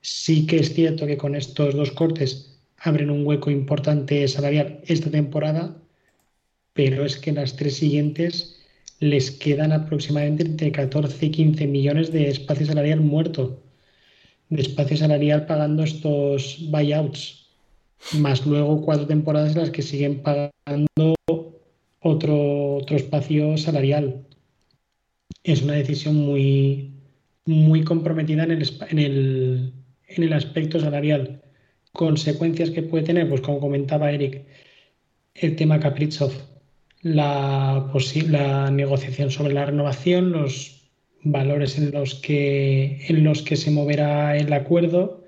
Sí 0.00 0.46
que 0.46 0.58
es 0.58 0.72
cierto 0.74 1.06
que 1.06 1.18
con 1.18 1.34
estos 1.34 1.74
dos 1.74 1.90
cortes 1.92 2.55
abren 2.86 3.10
un 3.10 3.26
hueco 3.26 3.50
importante 3.50 4.26
salarial 4.28 4.80
esta 4.86 5.10
temporada, 5.10 5.76
pero 6.72 7.04
es 7.04 7.16
que 7.16 7.32
las 7.32 7.56
tres 7.56 7.76
siguientes 7.76 8.56
les 9.00 9.30
quedan 9.30 9.72
aproximadamente 9.72 10.44
entre 10.44 10.72
14 10.72 11.26
y 11.26 11.30
15 11.30 11.66
millones 11.66 12.12
de 12.12 12.28
espacio 12.28 12.66
salarial 12.66 13.00
muerto, 13.00 13.62
de 14.48 14.62
espacio 14.62 14.96
salarial 14.96 15.46
pagando 15.46 15.82
estos 15.82 16.58
buyouts, 16.70 17.48
más 18.18 18.46
luego 18.46 18.82
cuatro 18.82 19.06
temporadas 19.06 19.52
en 19.52 19.62
las 19.62 19.70
que 19.70 19.82
siguen 19.82 20.22
pagando 20.22 21.14
otro, 22.00 22.76
otro 22.76 22.96
espacio 22.96 23.56
salarial. 23.58 24.24
Es 25.42 25.62
una 25.62 25.74
decisión 25.74 26.16
muy, 26.16 26.92
muy 27.46 27.84
comprometida 27.84 28.44
en 28.44 28.52
el, 28.52 28.70
en 28.88 28.98
el, 28.98 29.72
en 30.08 30.22
el 30.22 30.32
aspecto 30.32 30.80
salarial. 30.80 31.42
Consecuencias 31.96 32.70
que 32.70 32.82
puede 32.82 33.04
tener, 33.04 33.26
pues 33.26 33.40
como 33.40 33.58
comentaba 33.58 34.12
Eric, 34.12 34.42
el 35.34 35.56
tema 35.56 35.80
Kaprizov, 35.80 36.30
la, 37.02 37.90
negociación 38.70 39.30
sobre 39.30 39.54
la 39.54 39.64
renovación, 39.64 40.30
los 40.30 40.90
valores 41.22 41.78
en 41.78 41.92
los 41.92 42.16
que, 42.16 43.06
en 43.08 43.24
los 43.24 43.40
que 43.40 43.56
se 43.56 43.70
moverá 43.70 44.36
el 44.36 44.52
acuerdo, 44.52 45.24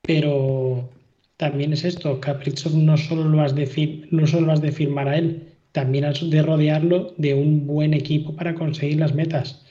pero 0.00 0.88
también 1.36 1.74
es 1.74 1.84
esto, 1.84 2.18
Kaprizov 2.18 2.74
no 2.74 2.96
solo 2.96 3.24
lo 3.24 3.42
has 3.42 3.54
de, 3.54 4.08
no 4.10 4.26
solo 4.26 4.46
lo 4.46 4.52
has 4.52 4.62
de 4.62 4.72
firmar 4.72 5.06
a 5.08 5.18
él, 5.18 5.52
también 5.72 6.06
has 6.06 6.30
de 6.30 6.40
rodearlo 6.40 7.12
de 7.18 7.34
un 7.34 7.66
buen 7.66 7.92
equipo 7.92 8.34
para 8.34 8.54
conseguir 8.54 8.98
las 9.00 9.14
metas. 9.14 9.66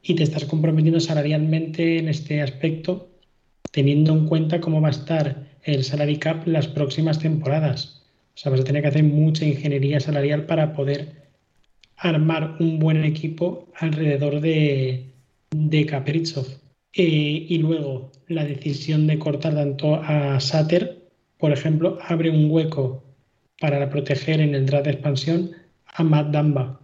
Y 0.00 0.14
te 0.14 0.22
estás 0.22 0.44
comprometiendo 0.44 1.00
salarialmente 1.00 1.98
en 1.98 2.08
este 2.08 2.40
aspecto, 2.40 3.09
teniendo 3.70 4.12
en 4.12 4.26
cuenta 4.26 4.60
cómo 4.60 4.80
va 4.80 4.88
a 4.88 4.92
estar 4.92 5.46
el 5.62 5.84
salary 5.84 6.18
cap 6.18 6.46
las 6.46 6.68
próximas 6.68 7.18
temporadas. 7.18 8.02
O 8.34 8.38
sea, 8.38 8.50
vas 8.50 8.60
a 8.60 8.64
tener 8.64 8.82
que 8.82 8.88
hacer 8.88 9.04
mucha 9.04 9.44
ingeniería 9.44 10.00
salarial 10.00 10.46
para 10.46 10.72
poder 10.72 11.20
armar 11.96 12.56
un 12.58 12.78
buen 12.78 13.04
equipo 13.04 13.68
alrededor 13.76 14.40
de, 14.40 15.12
de. 15.50 16.40
Eh, 16.92 17.46
y 17.48 17.58
luego 17.58 18.10
la 18.26 18.44
decisión 18.44 19.06
de 19.06 19.18
cortar 19.18 19.54
tanto 19.54 19.96
a 19.96 20.40
Sater, 20.40 21.08
por 21.38 21.52
ejemplo, 21.52 21.98
abre 22.02 22.30
un 22.30 22.50
hueco 22.50 23.04
para 23.60 23.88
proteger 23.90 24.40
en 24.40 24.54
el 24.54 24.66
draft 24.66 24.86
de 24.86 24.92
expansión 24.92 25.50
a 25.86 26.02
Matt 26.02 26.30
Damba, 26.30 26.80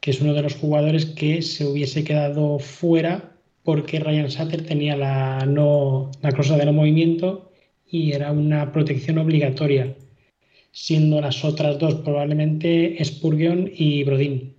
que 0.00 0.12
es 0.12 0.20
uno 0.20 0.32
de 0.34 0.42
los 0.42 0.54
jugadores 0.54 1.06
que 1.06 1.42
se 1.42 1.66
hubiese 1.66 2.04
quedado 2.04 2.58
fuera 2.58 3.29
porque 3.70 4.00
Ryan 4.00 4.28
Sater 4.28 4.66
tenía 4.66 4.96
la, 4.96 5.46
no, 5.46 6.10
la 6.22 6.32
cláusula 6.32 6.58
de 6.58 6.66
no 6.66 6.72
movimiento 6.72 7.52
y 7.88 8.10
era 8.10 8.32
una 8.32 8.72
protección 8.72 9.18
obligatoria 9.18 9.94
siendo 10.72 11.20
las 11.20 11.44
otras 11.44 11.78
dos 11.78 11.94
probablemente 11.94 12.98
Spurgeon 13.04 13.70
y 13.72 14.02
Brodin. 14.02 14.56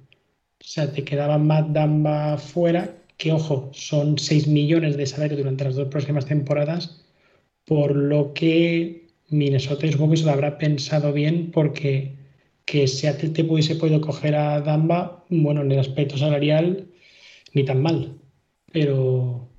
O 0.62 0.64
sea, 0.64 0.94
te 0.94 1.04
quedaba 1.04 1.38
Matt 1.38 1.72
Damba 1.72 2.38
fuera, 2.38 2.96
que 3.18 3.34
ojo, 3.34 3.70
son 3.74 4.18
6 4.18 4.48
millones 4.48 4.96
de 4.96 5.06
salario 5.06 5.36
durante 5.36 5.66
las 5.66 5.76
dos 5.76 5.90
próximas 5.90 6.26
temporadas, 6.26 7.04
por 7.66 7.94
lo 7.94 8.34
que 8.34 9.08
Minnesota 9.28 9.92
supongo 9.92 10.16
se 10.16 10.24
lo 10.24 10.32
habrá 10.32 10.58
pensado 10.58 11.12
bien 11.12 11.52
porque 11.52 12.14
que 12.64 12.88
Seattle 12.88 13.32
te 13.32 13.44
pudiese 13.44 13.76
podido 13.76 14.00
coger 14.00 14.36
a 14.36 14.62
Damba, 14.62 15.26
bueno, 15.28 15.64
en 15.64 15.74
el 15.74 15.80
aspecto 15.80 16.18
salarial, 16.18 16.88
ni 17.54 17.66
tan 17.66 17.82
mal. 17.82 18.21
Pero 18.72 19.50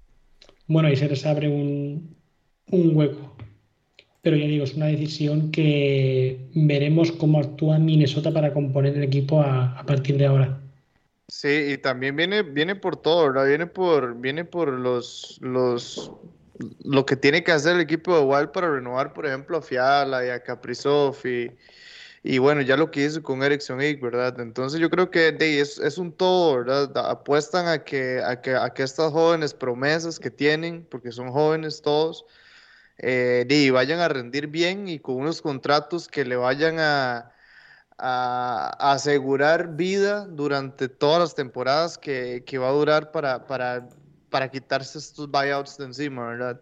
bueno, 0.67 0.89
ahí 0.89 0.97
se 0.97 1.09
les 1.09 1.25
abre 1.27 1.49
un, 1.49 2.17
un 2.71 2.97
hueco 2.97 3.33
pero 4.23 4.37
ya 4.37 4.47
digo, 4.47 4.65
es 4.65 4.75
una 4.75 4.87
decisión 4.87 5.51
que 5.51 6.49
veremos 6.55 7.11
cómo 7.11 7.41
actúa 7.41 7.79
Minnesota 7.79 8.31
para 8.31 8.53
componer 8.53 8.97
el 8.97 9.03
equipo 9.03 9.43
a, 9.43 9.83
partir 9.85 10.17
de 10.17 10.27
ahora. 10.27 10.61
Sí, 11.27 11.73
y 11.73 11.79
también 11.79 12.15
viene, 12.15 12.43
viene 12.43 12.77
por 12.77 12.97
todo, 12.97 13.27
¿verdad? 13.27 13.49
Viene 13.49 13.67
por, 13.67 14.21
viene 14.21 14.45
por 14.45 14.73
los, 14.73 15.39
los, 15.41 16.13
lo 16.85 17.05
que 17.05 17.17
tiene 17.17 17.43
que 17.43 17.51
hacer 17.51 17.75
el 17.75 17.81
equipo 17.81 18.17
de 18.17 18.25
Wild 18.25 18.53
para 18.53 18.71
renovar, 18.71 19.13
por 19.13 19.27
ejemplo, 19.27 19.57
a 19.57 19.63
Fiala 19.63 20.25
y 20.25 20.29
a 20.29 20.41
Kaprizov 20.41 21.17
y, 21.27 21.51
y 22.25 22.39
bueno, 22.39 22.61
ya 22.63 22.77
lo 22.77 22.91
que 22.91 23.05
hizo 23.05 23.23
con 23.23 23.43
Ericsson 23.43 23.81
Egg, 23.81 24.01
¿verdad? 24.01 24.39
Entonces 24.41 24.81
yo 24.81 24.91
creo 24.91 25.11
que 25.11 25.37
es, 25.41 25.79
es, 25.79 25.99
un 25.99 26.13
todo, 26.13 26.59
¿verdad? 26.59 26.97
Apuestan 27.11 27.67
a 27.67 27.83
que, 27.83 28.23
a 28.25 28.41
que, 28.41 28.55
a 28.55 28.71
que 28.71 28.85
estas 28.85 29.11
jóvenes 29.13 29.55
promesas 29.55 30.21
que 30.21 30.31
tienen, 30.31 30.87
porque 30.89 31.11
son 31.11 31.33
jóvenes 31.33 31.83
todos, 31.83 32.25
eh, 32.99 33.47
y 33.49 33.71
vayan 33.71 34.01
a 34.01 34.09
rendir 34.09 34.47
bien 34.47 34.89
y 34.89 35.01
con 35.01 35.17
unos 35.17 35.43
contratos 35.43 36.09
que 36.09 36.25
le 36.25 36.37
vayan 36.37 36.79
a, 36.79 37.29
asegurar 37.99 39.77
vida 39.77 40.27
durante 40.27 40.89
todas 40.89 41.21
las 41.21 41.35
temporadas 41.37 41.99
que, 41.99 42.43
va 42.61 42.69
a 42.69 42.73
durar 42.73 43.13
para, 43.13 43.47
para, 43.47 43.89
para, 44.31 44.51
quitarse 44.51 44.99
estos 44.99 45.31
buyouts 45.31 45.77
de 45.79 45.85
encima, 45.85 46.27
¿verdad? 46.29 46.61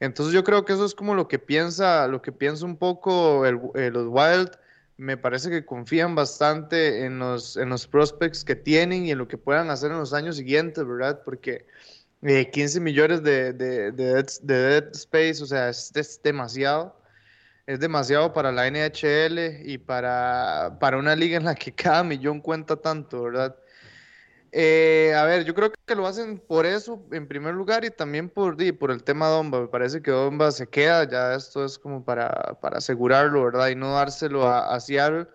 Entonces 0.00 0.32
yo 0.34 0.44
creo 0.44 0.64
que 0.64 0.72
eso 0.72 0.84
es 0.86 0.94
como 0.94 1.14
lo 1.14 1.28
que 1.28 1.38
piensa, 1.38 2.06
lo 2.08 2.22
que 2.22 2.32
piensa 2.32 2.64
un 2.64 2.76
poco 2.76 3.44
el, 3.44 3.60
eh, 3.74 3.90
los 3.90 4.06
Wild. 4.08 4.50
Me 4.98 5.16
parece 5.16 5.48
que 5.48 5.64
confían 5.64 6.14
bastante 6.14 7.04
en 7.06 7.18
los, 7.18 7.56
en 7.56 7.70
los 7.70 7.86
prospects 7.86 8.44
que 8.44 8.56
tienen 8.56 9.06
y 9.06 9.12
en 9.12 9.18
lo 9.18 9.28
que 9.28 9.38
puedan 9.38 9.70
hacer 9.70 9.90
en 9.90 9.98
los 9.98 10.12
años 10.12 10.36
siguientes, 10.36 10.86
¿verdad? 10.86 11.22
Porque 11.24 11.66
15 12.20 12.80
millones 12.80 13.22
de, 13.22 13.52
de, 13.52 13.92
de, 13.92 14.24
dead, 14.42 14.88
space, 14.92 15.42
o 15.42 15.46
sea, 15.46 15.68
es, 15.68 16.20
demasiado. 16.22 16.96
Es 17.66 17.80
demasiado 17.80 18.32
para 18.32 18.50
la 18.50 18.66
NHL 18.68 19.62
y 19.64 19.78
para, 19.78 20.78
para 20.80 20.98
una 20.98 21.14
liga 21.14 21.36
en 21.36 21.44
la 21.44 21.54
que 21.54 21.72
cada 21.72 22.02
millón 22.02 22.40
cuenta 22.40 22.76
tanto, 22.76 23.22
¿verdad? 23.22 23.56
Eh, 24.52 25.12
a 25.14 25.24
ver, 25.24 25.44
yo 25.44 25.54
creo 25.54 25.72
que 25.72 25.94
lo 25.94 26.06
hacen 26.06 26.38
por 26.38 26.64
eso, 26.64 27.04
en 27.12 27.28
primer 27.28 27.54
lugar, 27.54 27.84
y 27.84 27.90
también 27.90 28.30
por, 28.30 28.56
por 28.78 28.90
el 28.90 29.02
tema 29.02 29.28
Domba. 29.28 29.60
Me 29.60 29.68
parece 29.68 30.00
que 30.02 30.10
Domba 30.10 30.50
se 30.52 30.66
queda, 30.66 31.08
ya 31.08 31.34
esto 31.34 31.64
es 31.64 31.78
como 31.78 32.04
para, 32.04 32.56
asegurarlo, 32.62 33.44
¿verdad? 33.44 33.68
Y 33.68 33.74
no 33.74 33.92
dárselo 33.92 34.46
a, 34.46 34.74
a 34.74 34.80
Seattle. 34.80 35.26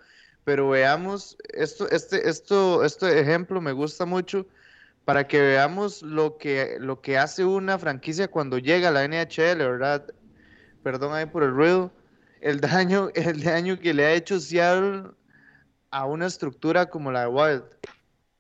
Pero 0.44 0.70
veamos, 0.70 1.38
esto, 1.54 1.90
este, 1.90 2.28
esto, 2.30 2.84
este 2.84 3.20
ejemplo 3.20 3.62
me 3.62 3.72
gusta 3.72 4.06
mucho 4.06 4.46
para 5.06 5.28
que 5.28 5.40
veamos 5.40 6.02
lo 6.02 6.38
que, 6.38 6.78
lo 6.80 7.02
que 7.02 7.18
hace 7.18 7.46
una 7.46 7.78
franquicia 7.78 8.30
cuando 8.30 8.58
llega 8.58 8.90
a 8.90 8.92
la 8.92 9.06
NHL, 9.06 9.58
¿verdad? 9.58 10.06
Perdón 10.82 11.14
ahí 11.14 11.26
por 11.26 11.44
el 11.44 11.52
ruido. 11.52 11.92
El 12.42 12.60
daño, 12.60 13.10
el 13.16 13.44
daño 13.44 13.80
que 13.80 13.94
le 13.94 14.06
ha 14.06 14.14
hecho 14.14 14.40
Seattle 14.40 15.12
a 15.92 16.06
una 16.06 16.26
estructura 16.26 16.88
como 16.88 17.12
la 17.12 17.22
de 17.22 17.28
Wild. 17.28 17.64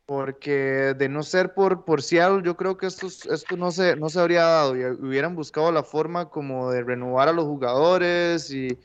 Porque 0.05 0.93
de 0.97 1.09
no 1.09 1.23
ser 1.23 1.53
por, 1.53 1.85
por 1.85 2.01
Seattle, 2.01 2.41
yo 2.43 2.57
creo 2.57 2.77
que 2.77 2.87
esto, 2.87 3.07
esto 3.07 3.57
no, 3.57 3.71
se, 3.71 3.95
no 3.95 4.09
se 4.09 4.19
habría 4.19 4.43
dado. 4.43 4.75
Y 4.75 4.83
hubieran 4.83 5.35
buscado 5.35 5.71
la 5.71 5.83
forma 5.83 6.29
como 6.29 6.71
de 6.71 6.83
renovar 6.83 7.29
a 7.29 7.33
los 7.33 7.45
jugadores 7.45 8.51
y, 8.51 8.77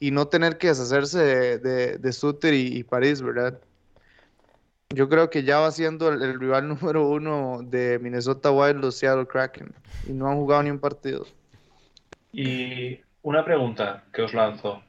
no 0.00 0.28
tener 0.28 0.58
que 0.58 0.68
deshacerse 0.68 1.18
de, 1.58 1.98
de, 1.98 2.12
Sutter 2.12 2.52
y 2.54 2.82
París, 2.82 3.22
¿verdad? 3.22 3.60
Yo 4.90 5.08
creo 5.08 5.30
que 5.30 5.42
ya 5.42 5.58
va 5.58 5.70
siendo 5.72 6.08
el, 6.08 6.38
rival 6.38 6.68
número 6.80 7.08
uno 7.08 7.60
de 7.62 7.98
Minnesota 7.98 8.50
Wild, 8.50 8.80
los 8.80 8.96
Seattle 8.96 9.26
Kraken. 9.26 9.74
Y 10.06 10.12
no 10.12 10.28
han 10.28 10.36
jugado 10.36 10.62
ni 10.62 10.70
un 10.70 10.78
partido. 10.78 11.26
Y 12.32 13.00
una 13.22 13.44
pregunta 13.44 14.04
que 14.12 14.22
os 14.22 14.34
lanzo. 14.34 14.82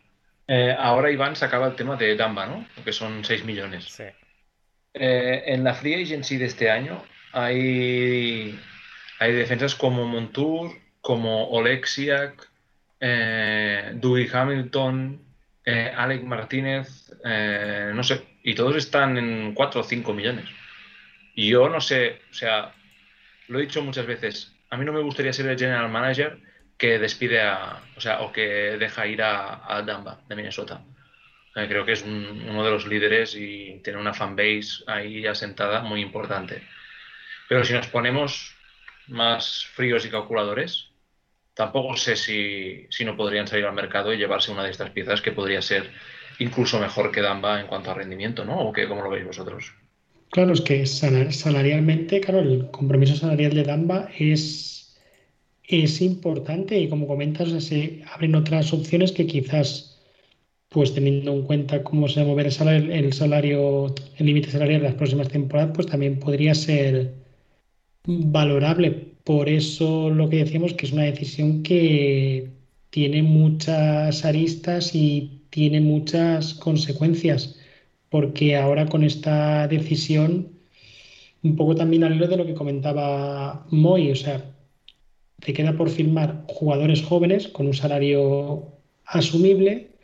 Eh, 0.48 0.76
ahora 0.78 1.12
Iván 1.12 1.36
sacaba 1.36 1.68
el 1.68 1.76
tema 1.76 1.96
de 1.96 2.16
Damba, 2.16 2.46
¿no? 2.46 2.66
Que 2.84 2.94
son 2.94 3.24
6 3.24 3.44
millones. 3.44 3.86
Sí. 3.86 4.04
Eh, 5.00 5.44
en 5.54 5.64
la 5.64 5.74
Free 5.74 6.02
Agency 6.02 6.38
de 6.38 6.46
este 6.46 6.70
año 6.70 7.04
hay, 7.32 8.60
hay 9.20 9.34
defensas 9.34 9.76
como 9.76 10.06
Montour, 10.06 10.72
como 11.02 11.50
Oleksiak, 11.50 12.50
eh, 13.00 13.92
Dewey 13.96 14.30
Hamilton, 14.32 15.22
eh, 15.66 15.92
Alec 15.96 16.24
Martínez, 16.24 17.14
eh, 17.24 17.92
no 17.94 18.04
sé, 18.04 18.26
y 18.44 18.56
todos 18.56 18.76
están 18.76 19.18
en 19.18 19.54
4 19.54 19.82
o 19.82 19.84
5 19.84 20.14
millones. 20.14 20.46
Y 21.36 21.50
yo 21.50 21.70
no 21.70 21.82
sé, 21.82 22.22
o 22.32 22.34
sea, 22.34 22.74
lo 23.48 23.60
he 23.60 23.64
dicho 23.64 23.84
muchas 23.84 24.06
veces, 24.06 24.56
a 24.70 24.78
mí 24.78 24.86
no 24.86 24.94
me 24.94 25.02
gustaría 25.02 25.34
ser 25.34 25.48
el 25.48 25.60
general 25.60 25.90
manager 25.90 26.40
que 26.78 27.00
despide 27.00 27.42
a, 27.42 27.82
o 27.96 28.02
sea, 28.02 28.22
o 28.22 28.32
que 28.32 28.78
deja 28.80 29.08
ir 29.08 29.22
a, 29.22 29.62
a 29.68 29.82
de 29.82 30.36
Minnesota. 30.36 30.82
Eh, 31.58 31.66
creo 31.68 31.86
que 31.86 31.94
es 31.94 32.06
uno 32.06 32.64
de 32.64 32.70
los 32.70 32.86
líderes 32.86 33.36
y 33.36 33.82
tiene 33.84 34.00
una 34.00 34.14
fanbase 34.14 34.84
ahí 34.86 35.26
asentada 35.26 35.82
muy 35.82 36.02
importante. 36.02 36.62
Pero 37.50 37.64
si 37.64 37.74
nos 37.74 37.88
ponemos 37.88 38.54
más 39.08 39.66
fríos 39.74 40.06
y 40.06 40.12
calculadores, 40.12 40.90
tampoco 41.56 41.98
sé 41.98 42.16
si, 42.16 42.86
si, 42.92 43.04
no 43.06 43.18
podrían 43.18 43.48
salir 43.48 43.66
al 43.66 43.74
mercado 43.74 44.14
y 44.14 44.18
llevarse 44.18 44.52
una 44.52 44.64
de 44.64 44.70
estas 44.70 44.92
piezas 44.92 45.20
que 45.20 45.32
podría 45.32 45.64
ser 45.64 45.90
incluso 46.38 46.80
mejor 46.80 47.12
que 47.12 47.22
Damba 47.22 47.60
en 47.60 47.66
cuanto 47.66 47.90
a 47.90 47.96
rendimiento, 47.96 48.46
¿no? 48.46 48.60
¿O 48.60 48.72
qué, 48.72 48.88
cómo 48.88 49.02
lo 49.02 49.10
veis 49.10 49.26
vosotros? 49.26 49.74
Claro, 50.30 50.54
es 50.54 50.62
que 50.62 50.86
salarialmente, 50.86 52.22
claro, 52.22 52.42
el 52.42 52.70
compromiso 52.70 53.16
salarial 53.16 53.56
de 53.56 53.64
Damba 53.64 54.10
es, 54.16 54.96
es 55.64 56.02
importante 56.02 56.78
y 56.78 56.88
como 56.88 57.08
comentas, 57.08 57.50
se 57.64 58.04
abren 58.14 58.36
otras 58.36 58.72
opciones 58.74 59.12
que 59.12 59.26
quizás 59.26 59.97
pues 60.70 60.94
teniendo 60.94 61.32
en 61.34 61.44
cuenta 61.44 61.84
cómo 61.84 62.08
se 62.08 62.20
va 62.20 62.26
a 62.26 62.30
mover 62.30 62.48
el 62.48 63.14
salario, 63.14 63.96
el 64.18 64.26
límite 64.26 64.52
salarial 64.52 64.82
de 64.82 64.88
las 64.90 64.96
próximas 64.96 65.30
temporadas, 65.30 65.72
pues 65.74 65.88
también 65.88 66.20
podría 66.20 66.54
ser 66.56 67.14
valorable. 68.06 69.16
Por 69.24 69.50
eso 69.50 70.10
lo 70.10 70.30
que 70.30 70.38
decíamos 70.38 70.74
que 70.74 70.86
es 70.86 70.94
una 70.94 71.04
decisión 71.04 71.64
que 71.64 72.50
tiene 72.90 73.24
muchas 73.24 74.26
aristas 74.26 74.96
y 74.96 75.42
tiene 75.50 75.82
muchas 75.82 76.54
consecuencias, 76.54 77.60
porque 78.10 78.56
ahora 78.56 78.86
con 78.88 79.04
esta 79.04 79.68
decisión, 79.68 80.50
un 81.44 81.56
poco 81.56 81.76
también 81.76 82.04
al 82.04 82.16
hilo 82.16 82.28
de 82.28 82.38
lo 82.38 82.46
que 82.46 82.54
comentaba 82.54 83.66
Moy, 83.72 84.12
o 84.12 84.16
sea, 84.16 84.44
te 85.40 85.54
queda 85.54 85.78
por 85.78 85.90
firmar 85.90 86.46
jugadores 86.48 87.02
jóvenes 87.04 87.48
con 87.48 87.68
un 87.68 87.74
salario 87.74 88.74
asumible 89.06 89.97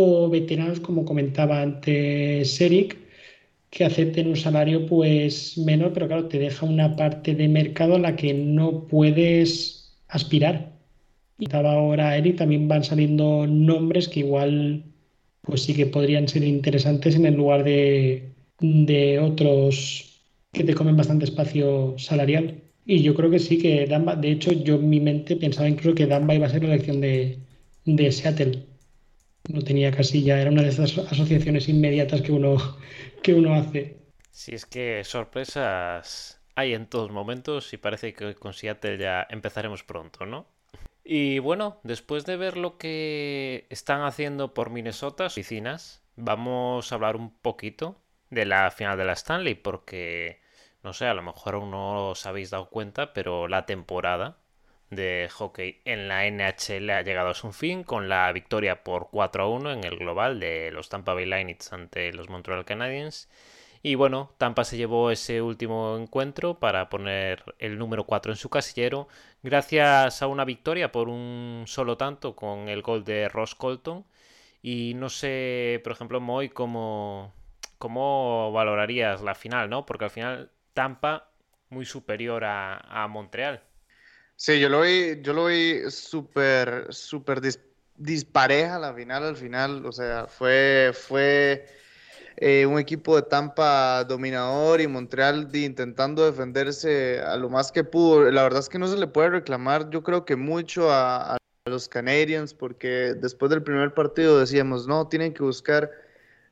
o 0.00 0.30
veteranos, 0.30 0.80
como 0.80 1.04
comentaba 1.04 1.62
antes 1.62 2.60
Eric, 2.60 2.98
que 3.70 3.84
acepten 3.84 4.28
un 4.28 4.36
salario 4.36 4.86
pues 4.86 5.58
menor, 5.58 5.92
pero 5.92 6.08
claro, 6.08 6.28
te 6.28 6.38
deja 6.38 6.66
una 6.66 6.96
parte 6.96 7.34
de 7.34 7.48
mercado 7.48 7.96
a 7.96 7.98
la 7.98 8.16
que 8.16 8.34
no 8.34 8.86
puedes 8.88 9.94
aspirar. 10.08 10.72
Y 11.38 11.44
estaba 11.44 11.72
ahora 11.74 12.16
Eric, 12.16 12.36
también 12.38 12.68
van 12.68 12.84
saliendo 12.84 13.46
nombres 13.46 14.08
que 14.08 14.20
igual 14.20 14.84
pues 15.42 15.62
sí 15.62 15.74
que 15.74 15.86
podrían 15.86 16.28
ser 16.28 16.44
interesantes 16.44 17.16
en 17.16 17.26
el 17.26 17.34
lugar 17.34 17.64
de, 17.64 18.32
de 18.60 19.18
otros 19.18 20.22
que 20.52 20.64
te 20.64 20.74
comen 20.74 20.96
bastante 20.96 21.24
espacio 21.24 21.94
salarial. 21.98 22.62
Y 22.84 23.02
yo 23.02 23.14
creo 23.14 23.30
que 23.30 23.38
sí, 23.38 23.58
que 23.58 23.86
Damba, 23.86 24.16
de 24.16 24.32
hecho, 24.32 24.52
yo 24.52 24.76
en 24.76 24.88
mi 24.90 25.00
mente 25.00 25.36
pensaba 25.36 25.68
incluso 25.68 25.94
que 25.94 26.06
Damba 26.06 26.34
iba 26.34 26.46
a 26.46 26.50
ser 26.50 26.62
la 26.62 26.74
elección 26.74 27.00
de, 27.00 27.38
de 27.84 28.12
Seattle. 28.12 28.66
No 29.52 29.62
tenía 29.62 29.90
casi 29.90 30.22
ya, 30.22 30.40
era 30.40 30.50
una 30.50 30.62
de 30.62 30.68
esas 30.68 30.96
asociaciones 30.98 31.68
inmediatas 31.68 32.22
que 32.22 32.32
uno, 32.32 32.56
que 33.22 33.34
uno 33.34 33.54
hace. 33.54 33.96
Si 34.30 34.54
es 34.54 34.66
que 34.66 35.02
sorpresas 35.04 36.40
hay 36.54 36.74
en 36.74 36.86
todos 36.86 37.10
momentos 37.10 37.72
y 37.72 37.76
parece 37.76 38.12
que 38.12 38.34
con 38.34 38.52
Seattle 38.52 38.98
ya 38.98 39.26
empezaremos 39.30 39.82
pronto, 39.82 40.26
¿no? 40.26 40.46
Y 41.04 41.38
bueno, 41.38 41.80
después 41.82 42.24
de 42.26 42.36
ver 42.36 42.56
lo 42.56 42.78
que 42.78 43.66
están 43.70 44.02
haciendo 44.02 44.54
por 44.54 44.70
Minnesota, 44.70 45.26
oficinas, 45.26 46.02
vamos 46.16 46.92
a 46.92 46.94
hablar 46.94 47.16
un 47.16 47.30
poquito 47.30 48.00
de 48.28 48.46
la 48.46 48.70
final 48.70 48.96
de 48.96 49.04
la 49.04 49.14
Stanley, 49.14 49.54
porque 49.54 50.40
no 50.82 50.92
sé, 50.92 51.06
a 51.06 51.14
lo 51.14 51.22
mejor 51.22 51.54
aún 51.54 51.70
no 51.70 52.10
os 52.10 52.26
habéis 52.26 52.50
dado 52.50 52.70
cuenta, 52.70 53.12
pero 53.12 53.48
la 53.48 53.66
temporada 53.66 54.38
de 54.90 55.28
hockey 55.32 55.80
en 55.84 56.08
la 56.08 56.26
NHL 56.28 56.90
ha 56.90 57.02
llegado 57.02 57.30
a 57.30 57.34
su 57.34 57.52
fin 57.52 57.84
con 57.84 58.08
la 58.08 58.30
victoria 58.32 58.82
por 58.84 59.08
4 59.10 59.44
a 59.44 59.48
1 59.48 59.72
en 59.72 59.84
el 59.84 59.96
global 59.96 60.40
de 60.40 60.70
los 60.72 60.88
Tampa 60.88 61.14
Bay 61.14 61.26
Lightning 61.26 61.58
ante 61.70 62.12
los 62.12 62.28
Montreal 62.28 62.64
Canadiens. 62.64 63.28
Y 63.82 63.94
bueno, 63.94 64.34
Tampa 64.38 64.64
se 64.64 64.76
llevó 64.76 65.10
ese 65.10 65.40
último 65.40 65.96
encuentro 65.96 66.58
para 66.58 66.90
poner 66.90 67.42
el 67.58 67.78
número 67.78 68.04
4 68.04 68.32
en 68.32 68.36
su 68.36 68.50
casillero, 68.50 69.08
gracias 69.42 70.20
a 70.22 70.26
una 70.26 70.44
victoria 70.44 70.92
por 70.92 71.08
un 71.08 71.64
solo 71.66 71.96
tanto 71.96 72.36
con 72.36 72.68
el 72.68 72.82
gol 72.82 73.04
de 73.04 73.28
Ross 73.28 73.54
Colton. 73.54 74.04
Y 74.62 74.94
no 74.94 75.08
sé, 75.08 75.80
por 75.84 75.92
ejemplo, 75.92 76.20
Moy, 76.20 76.50
cómo, 76.50 77.32
cómo 77.78 78.52
valorarías 78.52 79.22
la 79.22 79.34
final, 79.34 79.70
¿no? 79.70 79.86
Porque 79.86 80.04
al 80.04 80.10
final 80.10 80.50
Tampa 80.74 81.30
muy 81.70 81.86
superior 81.86 82.44
a, 82.44 83.06
Montreal. 83.08 83.62
Sí, 84.42 84.58
yo 84.58 84.70
lo 84.70 84.80
vi, 84.80 85.20
yo 85.20 85.34
lo 85.34 85.44
vi 85.46 85.90
súper, 85.90 86.86
súper 86.94 87.42
dispareja 87.96 88.78
la 88.78 88.94
final 88.94 89.22
al 89.22 89.36
final. 89.36 89.84
O 89.84 89.92
sea, 89.92 90.26
fue, 90.28 90.92
fue 90.94 91.66
eh, 92.38 92.64
un 92.64 92.78
equipo 92.78 93.16
de 93.16 93.22
Tampa 93.22 94.02
dominador 94.04 94.80
y 94.80 94.86
Montreal 94.86 95.54
intentando 95.54 96.24
defenderse 96.24 97.20
a 97.20 97.36
lo 97.36 97.50
más 97.50 97.70
que 97.70 97.84
pudo. 97.84 98.30
La 98.30 98.42
verdad 98.42 98.60
es 98.60 98.70
que 98.70 98.78
no 98.78 98.86
se 98.88 98.96
le 98.96 99.06
puede 99.08 99.28
reclamar, 99.28 99.90
yo 99.90 100.02
creo 100.02 100.24
que 100.24 100.36
mucho 100.36 100.90
a, 100.90 101.34
a 101.34 101.38
los 101.66 101.86
Canadiens, 101.86 102.54
porque 102.54 103.12
después 103.14 103.50
del 103.50 103.62
primer 103.62 103.92
partido 103.92 104.38
decíamos, 104.38 104.86
no, 104.86 105.06
tienen 105.06 105.34
que 105.34 105.42
buscar 105.42 105.90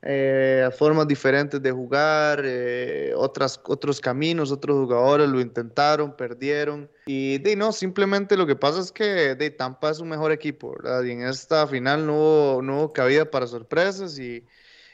eh, 0.01 0.69
formas 0.77 1.07
diferentes 1.07 1.61
de 1.61 1.71
jugar, 1.71 2.41
eh, 2.45 3.11
otras, 3.15 3.59
otros 3.65 3.99
caminos, 3.99 4.51
otros 4.51 4.77
jugadores 4.77 5.27
lo 5.29 5.41
intentaron, 5.41 6.15
perdieron. 6.15 6.89
Y 7.05 7.37
de, 7.39 7.55
no, 7.55 7.71
simplemente 7.73 8.37
lo 8.37 8.47
que 8.47 8.55
pasa 8.55 8.79
es 8.79 8.91
que 8.91 9.35
de, 9.35 9.49
Tampa 9.49 9.89
es 9.89 9.99
un 9.99 10.09
mejor 10.09 10.31
equipo, 10.31 10.75
¿verdad? 10.75 11.03
Y 11.03 11.11
en 11.11 11.23
esta 11.23 11.67
final 11.67 12.05
no 12.05 12.13
hubo, 12.13 12.61
no 12.61 12.77
hubo 12.77 12.93
cabida 12.93 13.29
para 13.29 13.45
sorpresas 13.47 14.17
y, 14.19 14.45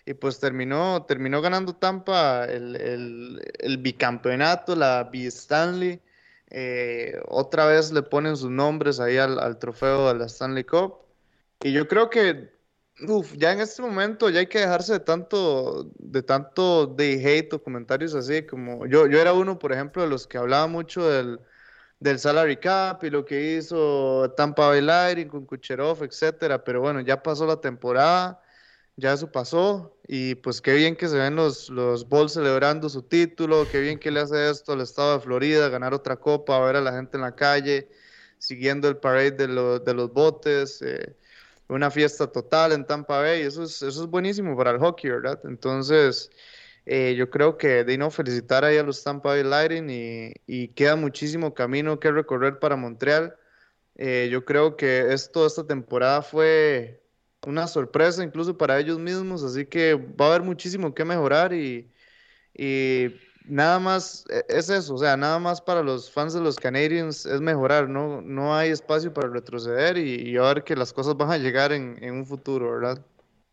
y, 0.07 0.13
pues 0.15 0.39
terminó, 0.39 1.05
terminó 1.07 1.39
ganando 1.41 1.75
Tampa 1.75 2.45
el, 2.45 2.75
el, 2.75 3.53
el 3.59 3.77
bicampeonato, 3.77 4.75
la 4.75 5.03
B-Stanley. 5.11 6.01
Eh, 6.49 7.19
otra 7.27 7.65
vez 7.65 7.91
le 7.91 8.01
ponen 8.01 8.37
sus 8.37 8.49
nombres 8.49 8.99
ahí 8.99 9.17
al, 9.17 9.39
al 9.39 9.59
trofeo 9.59 10.07
de 10.07 10.19
la 10.19 10.25
Stanley 10.25 10.63
Cup. 10.63 10.95
Y 11.61 11.73
yo 11.73 11.87
creo 11.87 12.09
que 12.09 12.54
Uf, 12.97 13.33
ya 13.35 13.51
en 13.51 13.59
este 13.59 13.81
momento 13.81 14.29
ya 14.29 14.39
hay 14.39 14.47
que 14.47 14.59
dejarse 14.59 14.93
de 14.93 14.99
tanto, 15.01 15.91
de 15.99 16.23
tanto 16.23 16.87
de 16.87 17.15
hate 17.15 17.51
o 17.53 17.61
comentarios 17.61 18.15
así, 18.15 18.45
como 18.45 18.85
yo, 18.87 19.05
yo 19.07 19.19
era 19.19 19.33
uno, 19.33 19.59
por 19.59 19.73
ejemplo, 19.73 20.01
de 20.01 20.07
los 20.07 20.25
que 20.27 20.37
hablaba 20.37 20.67
mucho 20.67 21.05
del, 21.09 21.41
del 21.99 22.19
salary 22.19 22.57
cap 22.57 23.03
y 23.03 23.09
lo 23.09 23.25
que 23.25 23.57
hizo 23.57 24.33
Tampa 24.37 24.67
Bay 24.69 24.81
Lightning 24.81 25.27
con 25.27 25.45
Kucherov, 25.45 26.03
etcétera, 26.03 26.63
pero 26.63 26.79
bueno, 26.81 27.01
ya 27.01 27.21
pasó 27.21 27.45
la 27.45 27.59
temporada, 27.59 28.41
ya 28.95 29.11
eso 29.13 29.31
pasó, 29.31 29.97
y 30.07 30.35
pues 30.35 30.61
qué 30.61 30.73
bien 30.75 30.95
que 30.95 31.07
se 31.09 31.17
ven 31.17 31.35
los, 31.35 31.69
los 31.69 32.07
Bulls 32.07 32.33
celebrando 32.33 32.87
su 32.89 33.03
título, 33.03 33.67
qué 33.67 33.79
bien 33.81 33.99
que 33.99 34.11
le 34.11 34.21
hace 34.21 34.49
esto 34.49 34.71
al 34.73 34.81
estado 34.81 35.15
de 35.15 35.19
Florida, 35.21 35.67
ganar 35.69 35.93
otra 35.93 36.15
copa, 36.17 36.59
ver 36.61 36.77
a 36.77 36.81
la 36.81 36.93
gente 36.93 37.17
en 37.17 37.21
la 37.23 37.35
calle, 37.35 37.89
siguiendo 38.37 38.87
el 38.87 38.97
parade 38.97 39.31
de, 39.31 39.47
de 39.79 39.93
los 39.93 40.13
botes, 40.13 40.81
eh, 40.81 41.17
una 41.67 41.91
fiesta 41.91 42.31
total 42.31 42.71
en 42.73 42.85
Tampa 42.85 43.19
Bay, 43.19 43.41
eso 43.41 43.63
es, 43.63 43.81
eso 43.81 44.03
es 44.03 44.09
buenísimo 44.09 44.55
para 44.57 44.71
el 44.71 44.79
hockey, 44.79 45.09
¿verdad? 45.11 45.39
Entonces, 45.45 46.29
eh, 46.85 47.15
yo 47.17 47.29
creo 47.29 47.57
que 47.57 47.83
de 47.83 47.97
no 47.97 48.11
felicitar 48.11 48.63
ahí 48.65 48.77
a 48.77 48.83
los 48.83 49.03
Tampa 49.03 49.29
Bay 49.29 49.43
Lightning 49.43 49.89
y, 49.89 50.33
y 50.47 50.67
queda 50.69 50.95
muchísimo 50.95 51.53
camino 51.53 51.99
que 51.99 52.11
recorrer 52.11 52.59
para 52.59 52.75
Montreal. 52.75 53.35
Eh, 53.95 54.29
yo 54.31 54.45
creo 54.45 54.75
que 54.77 55.13
esto, 55.13 55.45
esta 55.45 55.65
temporada 55.65 56.21
fue 56.21 57.01
una 57.45 57.67
sorpresa 57.67 58.23
incluso 58.23 58.57
para 58.57 58.79
ellos 58.79 58.99
mismos, 58.99 59.43
así 59.43 59.65
que 59.65 59.95
va 59.95 60.25
a 60.27 60.29
haber 60.29 60.43
muchísimo 60.43 60.93
que 60.93 61.05
mejorar 61.05 61.53
y, 61.53 61.91
y 62.53 63.09
nada 63.47 63.79
más 63.79 64.25
e, 64.29 64.43
es 64.49 64.69
eso, 64.69 64.95
o 64.95 64.97
sea, 64.97 65.17
nada 65.17 65.39
más 65.39 65.61
para 65.61 65.81
los 65.81 66.11
fans 66.11 66.33
de 66.33 66.41
los 66.41 66.57
Canadiens 66.57 67.25
es 67.25 67.41
mejorar, 67.41 67.89
no, 67.89 68.21
no 68.21 68.55
hay 68.55 68.69
espacio 68.69 69.13
para 69.13 69.29
retroceder 69.29 69.97
y, 69.97 70.35
a 70.37 70.41
ver 70.41 70.63
que 70.63 70.75
las 70.75 70.93
cosas 70.93 71.15
van 71.17 71.31
a 71.31 71.37
llegar 71.37 71.71
en, 71.71 72.11
un 72.11 72.25
futuro, 72.25 72.71
¿verdad? 72.71 73.03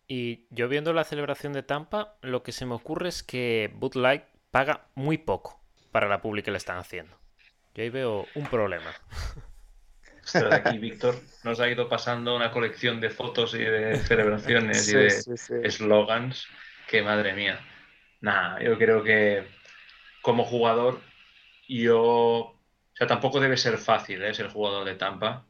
Y 0.07 0.47
yo 0.51 0.69
viendo 0.69 0.93
la 0.93 1.05
celebración 1.05 1.53
de 1.53 1.63
Tampa, 1.63 2.17
lo 2.23 2.43
que 2.43 2.53
se 2.53 2.67
me 2.67 2.75
ocurre 2.75 3.09
es 3.09 3.23
que 3.23 3.73
Bud 3.75 3.95
Light 3.95 4.25
paga 4.51 4.87
muy 4.95 5.19
poco 5.19 5.61
para 5.91 6.09
la 6.09 6.21
pública 6.21 6.47
que 6.47 6.51
le 6.51 6.59
están 6.59 6.79
haciendo. 6.79 7.17
Yo 7.75 7.83
ahí 7.83 7.91
veo 7.91 8.27
un 8.35 8.47
problema. 8.47 8.93
de 10.35 10.55
aquí, 10.55 10.79
Víctor, 10.79 11.17
nos 11.45 11.61
ha 11.61 11.69
ido 11.69 11.89
pasando 11.89 12.37
una 12.37 12.51
colección 12.51 13.01
de 13.01 13.11
fotos 13.11 13.55
y 13.55 13.59
de 13.59 13.97
celebraciones 13.97 14.89
y 14.89 14.97
de 14.97 15.09
eslogans 15.65 16.47
que 16.89 17.03
madre 17.03 17.33
mía. 17.33 17.59
Nada, 18.21 18.63
yo 18.63 18.77
creo 18.79 19.03
que 19.03 19.47
como 20.23 20.45
jugador, 20.45 21.01
yo, 21.69 22.01
o 22.01 22.61
sea, 22.95 23.07
tampoco 23.07 23.41
debe 23.41 23.57
ser 23.57 23.79
fácil 23.79 24.23
¿eh? 24.23 24.35
ser 24.35 24.49
jugador 24.49 24.85
de 24.85 24.95
Tampa, 24.95 25.45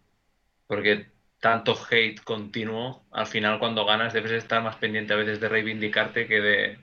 porque 0.66 1.06
tanto 1.40 1.76
hate 1.90 2.20
continuo, 2.22 3.04
al 3.12 3.26
final 3.26 3.58
cuando 3.58 3.84
ganas 3.84 4.12
debes 4.12 4.32
estar 4.32 4.62
más 4.62 4.76
pendiente 4.76 5.12
a 5.12 5.16
veces 5.16 5.40
de 5.40 5.48
reivindicarte 5.48 6.26
que 6.26 6.40
de, 6.40 6.78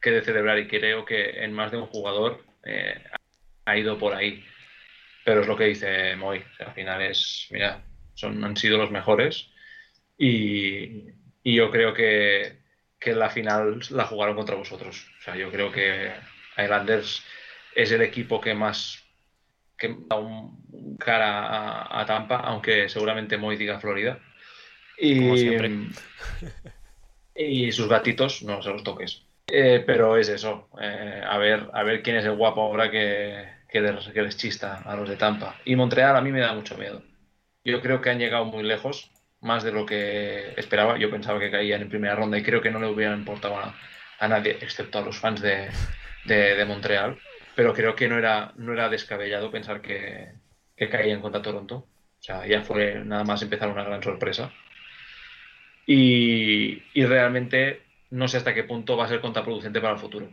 que 0.00 0.10
de 0.10 0.22
celebrar. 0.22 0.58
Y 0.58 0.68
creo 0.68 1.04
que 1.04 1.44
en 1.44 1.52
más 1.52 1.70
de 1.70 1.78
un 1.78 1.86
jugador 1.86 2.44
eh, 2.64 3.04
ha 3.66 3.76
ido 3.76 3.98
por 3.98 4.14
ahí. 4.14 4.44
Pero 5.24 5.42
es 5.42 5.46
lo 5.46 5.56
que 5.56 5.64
dice 5.66 6.16
Moy, 6.16 6.42
al 6.58 6.72
final 6.72 7.02
es, 7.02 7.48
mira, 7.50 7.84
son, 8.14 8.42
han 8.44 8.56
sido 8.56 8.78
los 8.78 8.90
mejores 8.90 9.50
y, 10.16 11.04
y 11.42 11.54
yo 11.54 11.70
creo 11.70 11.92
que, 11.94 12.58
que 12.98 13.12
la 13.14 13.30
final 13.30 13.80
la 13.90 14.06
jugaron 14.06 14.36
contra 14.36 14.56
vosotros. 14.56 15.06
O 15.20 15.22
sea, 15.22 15.36
yo 15.36 15.50
creo 15.50 15.70
que 15.70 16.12
Islanders 16.58 17.24
es 17.74 17.92
el 17.92 18.02
equipo 18.02 18.40
que 18.40 18.54
más 18.54 19.04
que 19.76 19.96
da 20.08 20.16
un, 20.16 20.96
cara 20.98 22.00
a, 22.00 22.04
Tampa, 22.04 22.38
aunque 22.38 22.88
seguramente 22.88 23.38
Moy 23.38 23.56
diga 23.56 23.78
Florida. 23.78 24.18
Y, 24.98 25.20
y 27.36 27.72
sus 27.72 27.88
gatitos, 27.88 28.42
no 28.42 28.60
se 28.60 28.70
los 28.70 28.82
toques. 28.82 29.24
Eh, 29.46 29.82
pero 29.86 30.16
es 30.16 30.28
eso, 30.28 30.68
eh, 30.80 31.22
a, 31.26 31.38
ver, 31.38 31.70
a 31.72 31.82
ver 31.82 32.02
quién 32.02 32.16
es 32.16 32.24
el 32.24 32.36
guapo 32.36 32.60
ahora 32.60 32.90
que, 32.90 33.48
que, 33.68 33.80
les, 33.80 34.08
que 34.08 34.22
les 34.22 34.36
chista 34.36 34.82
a 34.84 34.96
los 34.96 35.08
de 35.08 35.16
Tampa. 35.16 35.56
Y 35.64 35.76
Montreal 35.76 36.16
a 36.16 36.20
mí 36.20 36.32
me 36.32 36.40
da 36.40 36.52
mucho 36.52 36.76
miedo. 36.76 37.02
Yo 37.64 37.80
creo 37.80 38.00
que 38.00 38.10
han 38.10 38.18
llegado 38.18 38.44
muy 38.44 38.64
lejos 38.64 39.10
más 39.40 39.62
de 39.62 39.72
lo 39.72 39.86
que 39.86 40.54
esperaba. 40.56 40.98
Yo 40.98 41.10
pensaba 41.10 41.38
que 41.38 41.50
caían 41.50 41.82
en 41.82 41.88
primera 41.88 42.14
ronda 42.14 42.38
y 42.38 42.42
creo 42.42 42.60
que 42.60 42.70
no 42.70 42.80
le 42.80 42.88
hubieran 42.88 43.20
importado 43.20 43.56
a, 44.18 44.28
nadie, 44.28 44.58
excepto 44.60 44.98
a 44.98 45.02
los 45.02 45.18
fans 45.18 45.40
de, 45.40 45.68
de, 46.24 46.64
Montreal. 46.64 47.18
Pero 47.54 47.74
creo 47.74 47.94
que 47.94 48.08
no 48.08 48.18
era, 48.18 48.52
no 48.56 48.72
era 48.72 48.88
descabellado 48.88 49.50
pensar 49.50 49.80
que, 49.80 50.32
que 50.76 50.88
caían 50.88 51.20
contra 51.20 51.42
Toronto. 51.42 51.76
O 51.76 52.22
sea, 52.22 52.46
ya 52.46 52.62
fue 52.62 53.02
nada 53.04 53.24
más 53.24 53.42
empezar 53.42 53.68
una 53.68 53.84
gran 53.84 54.02
sorpresa. 54.02 54.52
Y, 55.86 56.82
y 56.94 57.04
realmente 57.06 57.82
no 58.10 58.28
sé 58.28 58.38
hasta 58.38 58.54
qué 58.54 58.64
punto 58.64 58.96
va 58.96 59.04
a 59.04 59.08
ser 59.08 59.20
contraproducente 59.20 59.80
para 59.80 59.94
el 59.94 59.98
futuro. 59.98 60.30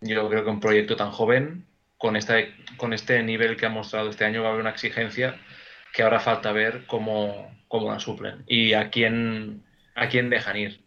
Yo 0.00 0.28
creo 0.28 0.44
que 0.44 0.50
un 0.50 0.60
proyecto 0.60 0.96
tan 0.96 1.10
joven, 1.10 1.66
con, 1.96 2.16
esta, 2.16 2.36
con 2.76 2.92
este 2.92 3.22
nivel 3.22 3.56
que 3.56 3.66
ha 3.66 3.70
mostrado 3.70 4.10
este 4.10 4.24
año, 4.24 4.42
va 4.42 4.48
a 4.48 4.50
haber 4.52 4.62
una 4.62 4.70
exigencia 4.70 5.40
que 5.92 6.02
ahora 6.02 6.20
falta 6.20 6.52
ver 6.52 6.84
cómo, 6.86 7.50
cómo 7.68 7.90
la 7.90 7.98
suplen 7.98 8.44
y 8.46 8.74
a 8.74 8.90
quién, 8.90 9.64
a 9.94 10.08
quién 10.08 10.30
dejan 10.30 10.56
ir. 10.56 10.80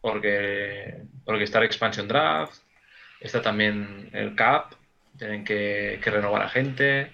Porque, 0.00 1.02
porque 1.24 1.44
está 1.44 1.58
el 1.58 1.64
Expansion 1.64 2.08
Draft, 2.08 2.54
está 3.20 3.42
también 3.42 4.08
el 4.12 4.34
CAP, 4.34 4.72
tienen 5.18 5.44
que, 5.44 6.00
renovar 6.02 6.42
a 6.42 6.48
gente 6.48 7.12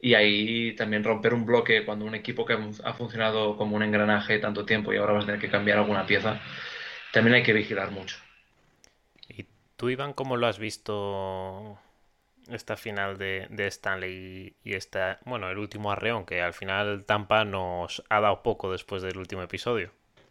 y 0.00 0.14
ahí 0.14 0.74
también 0.76 1.04
romper 1.04 1.34
un 1.34 1.44
bloque 1.44 1.84
cuando 1.84 2.04
un 2.04 2.14
equipo 2.14 2.46
que 2.46 2.56
ha 2.84 2.94
funcionado 2.94 3.56
como 3.56 3.76
un 3.76 3.82
engranaje 3.82 4.38
tanto 4.38 4.64
tiempo 4.64 4.92
y 4.92 4.96
ahora 4.96 5.12
vas 5.12 5.24
a 5.24 5.26
tener 5.26 5.40
que 5.40 5.50
cambiar 5.50 5.78
alguna 5.78 6.06
pieza, 6.06 6.40
también 7.12 7.34
hay 7.34 7.42
que 7.42 7.52
vigilar 7.52 7.90
mucho. 7.90 8.16
¿Y 9.28 9.46
tú, 9.76 9.90
Iván, 9.90 10.14
cómo 10.14 10.36
lo 10.36 10.46
has 10.46 10.58
visto 10.58 11.78
esta 12.48 12.76
final 12.76 13.18
de, 13.18 13.48
Stanley 13.66 14.54
y, 14.64 14.74
esta, 14.74 15.18
bueno, 15.24 15.50
el 15.50 15.58
último 15.58 15.92
arreón, 15.92 16.24
que 16.24 16.40
al 16.40 16.54
final 16.54 17.04
Tampa 17.04 17.44
nos 17.44 18.02
ha 18.08 18.20
dado 18.20 18.42
poco 18.42 18.72
después 18.72 19.02
del 19.02 19.18
último 19.18 19.42
episodio. 19.42 19.90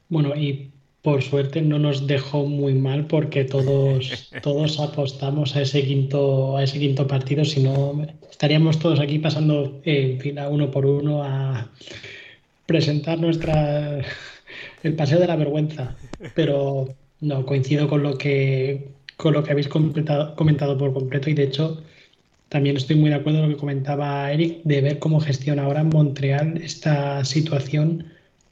Bueno, 0.10 0.36
y 0.36 0.72
por 1.10 1.24
suerte 1.24 1.64
no 1.64 1.80
nos 1.80 2.06
dejó 2.06 2.46
muy 2.46 2.76
mal 2.76 3.08
porque 3.08 3.44
todos, 3.44 4.30
todos 4.44 4.80
apostamos 4.80 5.56
a 5.56 5.64
ese 5.64 5.84
quinto, 5.84 6.56
a 6.56 6.64
ese 6.64 6.78
quinto 6.78 7.08
partido, 7.08 7.44
si 7.44 7.64
no 7.64 8.06
estaríamos 8.30 8.78
todos 8.78 9.00
aquí 9.00 9.18
pasando 9.18 9.82
en 9.86 10.20
fila 10.20 10.50
uno 10.50 10.70
por 10.70 10.86
uno 10.86 11.24
a 11.24 11.68
presentar 12.68 13.20
nuestra 13.20 14.02
el 14.84 14.96
paseo 14.96 15.20
de 15.20 15.26
la 15.26 15.36
vergüenza. 15.36 15.96
Pero 16.36 16.90
no, 17.22 17.44
coincido 17.44 17.88
con 17.88 18.04
lo 18.04 18.16
que 18.16 18.90
con 19.18 19.34
lo 19.34 19.44
que 19.44 19.52
habéis 19.52 19.68
comentado 19.68 20.78
por 20.78 20.94
completo 20.94 21.32
y 21.32 21.34
de 21.34 21.44
hecho 21.44 21.82
también 22.50 22.78
estoy 22.78 22.98
muy 22.98 23.10
de 23.10 23.16
acuerdo 23.16 23.40
con 23.40 23.50
lo 23.50 23.56
que 23.56 23.60
comentaba 23.60 24.32
Eric 24.32 24.62
de 24.64 24.82
ver 24.82 25.00
cómo 25.00 25.20
gestiona 25.20 25.64
ahora 25.64 25.84
Montreal 25.84 26.62
esta 26.62 27.26
situación, 27.26 28.06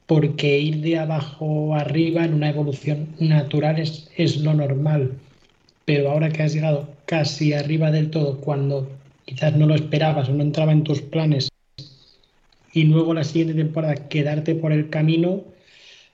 porque 0.08 0.60
ir 0.60 0.82
de 0.82 0.98
abajo 0.98 1.76
arriba 1.76 2.26
en 2.26 2.34
una 2.34 2.50
evolución 2.50 3.10
natural 3.20 3.80
es, 3.80 4.10
es 4.18 4.38
lo 4.38 4.54
normal. 4.54 5.12
Pero 5.86 6.10
ahora 6.10 6.30
que 6.30 6.44
has 6.44 6.54
llegado 6.54 6.90
casi 7.06 7.54
arriba 7.54 7.92
del 7.92 8.10
todo, 8.10 8.40
cuando 8.40 8.90
quizás 9.26 9.56
no 9.56 9.68
lo 9.68 9.76
esperabas 9.76 10.30
o 10.30 10.34
no 10.34 10.44
entraba 10.44 10.72
en 10.72 10.84
tus 10.84 11.02
planes, 11.02 11.50
y 12.74 12.84
luego 12.84 13.14
la 13.14 13.24
siguiente 13.24 13.54
temporada 13.54 13.96
quedarte 13.96 14.56
por 14.56 14.72
el 14.72 14.90
camino, 14.90 15.44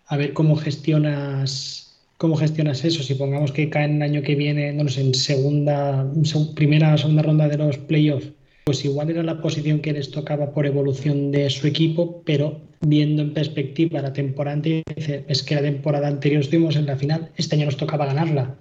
a 0.07 0.17
ver 0.17 0.33
cómo 0.33 0.55
gestionas 0.55 1.83
cómo 2.23 2.37
gestionas 2.37 2.85
eso. 2.85 3.03
Si 3.03 3.15
pongamos 3.15 3.51
que 3.51 3.69
caen 3.69 3.97
el 3.97 4.01
año 4.01 4.21
que 4.21 4.35
viene, 4.35 4.71
no 4.71 4.87
sé, 4.87 5.01
en 5.01 5.13
segunda, 5.13 6.07
primera 6.55 6.93
o 6.93 6.97
segunda 6.97 7.21
ronda 7.21 7.49
de 7.49 7.57
los 7.57 7.77
playoffs, 7.77 8.31
pues 8.63 8.85
igual 8.85 9.09
era 9.09 9.23
la 9.23 9.41
posición 9.41 9.81
que 9.81 9.91
les 9.91 10.09
tocaba 10.09 10.53
por 10.53 10.65
evolución 10.65 11.31
de 11.31 11.49
su 11.49 11.67
equipo, 11.67 12.21
pero 12.25 12.61
viendo 12.85 13.21
en 13.21 13.33
perspectiva 13.33 14.01
la 14.01 14.13
temporada 14.13 14.55
anterior, 14.55 14.83
es 14.95 15.43
que 15.43 15.55
la 15.55 15.61
temporada 15.61 16.07
anterior 16.07 16.41
estuvimos 16.41 16.75
en 16.75 16.85
la 16.85 16.97
final, 16.97 17.29
este 17.37 17.55
año 17.55 17.65
nos 17.65 17.77
tocaba 17.77 18.05
ganarla, 18.05 18.55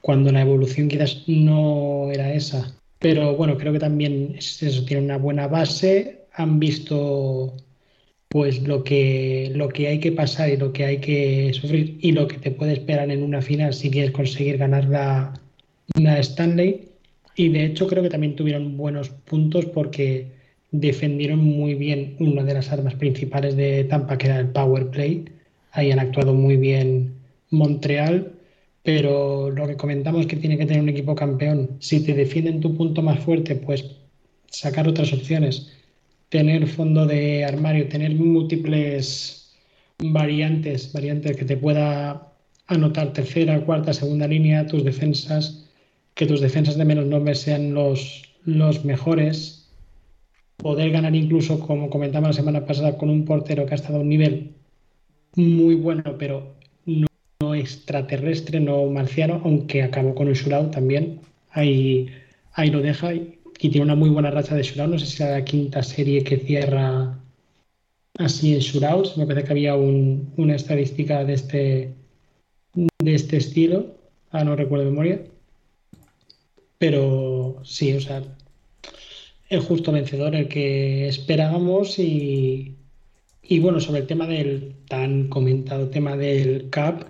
cuando 0.00 0.30
la 0.32 0.42
evolución 0.42 0.88
quizás 0.88 1.24
no 1.26 2.10
era 2.12 2.32
esa. 2.34 2.74
Pero 2.98 3.36
bueno, 3.36 3.58
creo 3.58 3.72
que 3.72 3.78
también 3.78 4.34
eso 4.36 4.84
tiene 4.84 5.02
una 5.02 5.18
buena 5.18 5.46
base, 5.46 6.26
han 6.32 6.58
visto 6.58 7.54
pues 8.34 8.66
lo 8.66 8.82
que, 8.82 9.52
lo 9.54 9.68
que 9.68 9.86
hay 9.86 10.00
que 10.00 10.10
pasar 10.10 10.50
y 10.50 10.56
lo 10.56 10.72
que 10.72 10.84
hay 10.84 10.98
que 10.98 11.52
sufrir 11.54 11.98
y 12.00 12.10
lo 12.10 12.26
que 12.26 12.38
te 12.38 12.50
puede 12.50 12.72
esperar 12.72 13.08
en 13.12 13.22
una 13.22 13.40
final 13.40 13.72
si 13.72 13.92
quieres 13.92 14.10
conseguir 14.10 14.58
ganar 14.58 14.86
la, 14.86 15.32
Stanley. 15.94 16.88
Y 17.36 17.50
de 17.50 17.64
hecho 17.64 17.86
creo 17.86 18.02
que 18.02 18.10
también 18.10 18.34
tuvieron 18.34 18.76
buenos 18.76 19.10
puntos 19.10 19.66
porque 19.66 20.32
defendieron 20.80 21.38
muy 21.38 21.74
bien 21.74 22.16
una 22.18 22.42
de 22.42 22.54
las 22.54 22.70
armas 22.72 22.94
principales 22.94 23.56
de 23.56 23.84
Tampa, 23.84 24.18
que 24.18 24.26
era 24.26 24.40
el 24.40 24.48
power 24.48 24.90
play. 24.90 25.24
Ahí 25.72 25.90
han 25.90 26.00
actuado 26.00 26.34
muy 26.34 26.56
bien 26.56 27.14
Montreal, 27.50 28.32
pero 28.82 29.50
lo 29.50 29.66
que 29.66 29.76
comentamos 29.76 30.26
que 30.26 30.36
tiene 30.36 30.58
que 30.58 30.66
tener 30.66 30.82
un 30.82 30.88
equipo 30.88 31.14
campeón. 31.14 31.70
Si 31.78 32.00
te 32.04 32.14
defienden 32.14 32.60
tu 32.60 32.76
punto 32.76 33.02
más 33.02 33.20
fuerte, 33.20 33.56
pues 33.56 33.84
sacar 34.50 34.88
otras 34.88 35.12
opciones 35.12 35.70
tener 36.34 36.66
fondo 36.66 37.06
de 37.06 37.44
armario, 37.44 37.88
tener 37.88 38.12
múltiples 38.16 39.54
variantes, 39.98 40.92
variantes 40.92 41.36
que 41.36 41.44
te 41.44 41.56
pueda 41.56 42.32
anotar 42.66 43.12
tercera, 43.12 43.64
cuarta, 43.64 43.92
segunda 43.92 44.26
línea, 44.26 44.66
tus 44.66 44.82
defensas, 44.82 45.70
que 46.14 46.26
tus 46.26 46.40
defensas 46.40 46.76
de 46.76 46.84
menos 46.84 47.06
nombres 47.06 47.38
sean 47.38 47.72
los, 47.72 48.22
los 48.44 48.84
mejores, 48.84 49.63
poder 50.56 50.90
ganar 50.90 51.14
incluso, 51.14 51.60
como 51.60 51.90
comentaba 51.90 52.28
la 52.28 52.34
semana 52.34 52.66
pasada, 52.66 52.96
con 52.96 53.10
un 53.10 53.24
portero 53.24 53.66
que 53.66 53.74
ha 53.74 53.76
estado 53.76 53.98
a 53.98 54.00
un 54.00 54.08
nivel 54.08 54.52
muy 55.36 55.74
bueno, 55.74 56.16
pero 56.18 56.54
no, 56.86 57.54
extraterrestre, 57.54 58.60
no 58.60 58.86
marciano, 58.86 59.40
aunque 59.44 59.82
acabó 59.82 60.14
con 60.14 60.28
un 60.28 60.34
shootout 60.34 60.72
también. 60.72 61.20
Ahí, 61.50 62.08
ahí 62.52 62.70
lo 62.70 62.80
deja 62.80 63.12
y 63.14 63.38
tiene 63.58 63.82
una 63.82 63.94
muy 63.94 64.10
buena 64.10 64.30
racha 64.30 64.54
de 64.54 64.62
shootout. 64.62 64.90
No 64.90 64.98
sé 64.98 65.06
si 65.06 65.22
es 65.22 65.30
la 65.30 65.44
quinta 65.44 65.82
serie 65.82 66.24
que 66.24 66.38
cierra 66.38 67.18
así 68.18 68.54
en 68.54 68.60
shootouts. 68.60 69.16
Me 69.16 69.26
parece 69.26 69.46
que 69.46 69.52
había 69.52 69.74
una 69.76 70.54
estadística 70.54 71.24
de 71.24 71.34
este, 71.34 71.94
de 72.74 73.14
este 73.14 73.36
estilo. 73.38 73.96
Ah, 74.30 74.44
no 74.44 74.56
recuerdo 74.56 74.84
de 74.84 74.90
memoria. 74.90 75.20
Pero 76.78 77.60
sí, 77.64 77.92
o 77.94 78.00
sea, 78.00 78.22
el 79.54 79.60
justo 79.60 79.92
vencedor, 79.92 80.34
el 80.34 80.48
que 80.48 81.08
esperábamos 81.08 81.98
y, 81.98 82.76
y 83.42 83.58
bueno, 83.60 83.80
sobre 83.80 84.00
el 84.00 84.06
tema 84.06 84.26
del 84.26 84.74
tan 84.88 85.28
comentado 85.28 85.88
tema 85.88 86.16
del 86.16 86.70
CAP, 86.70 87.04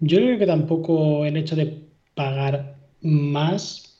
yo 0.00 0.18
creo 0.18 0.38
que 0.38 0.46
tampoco 0.46 1.24
el 1.24 1.36
hecho 1.36 1.56
de 1.56 1.78
pagar 2.14 2.76
más 3.00 3.92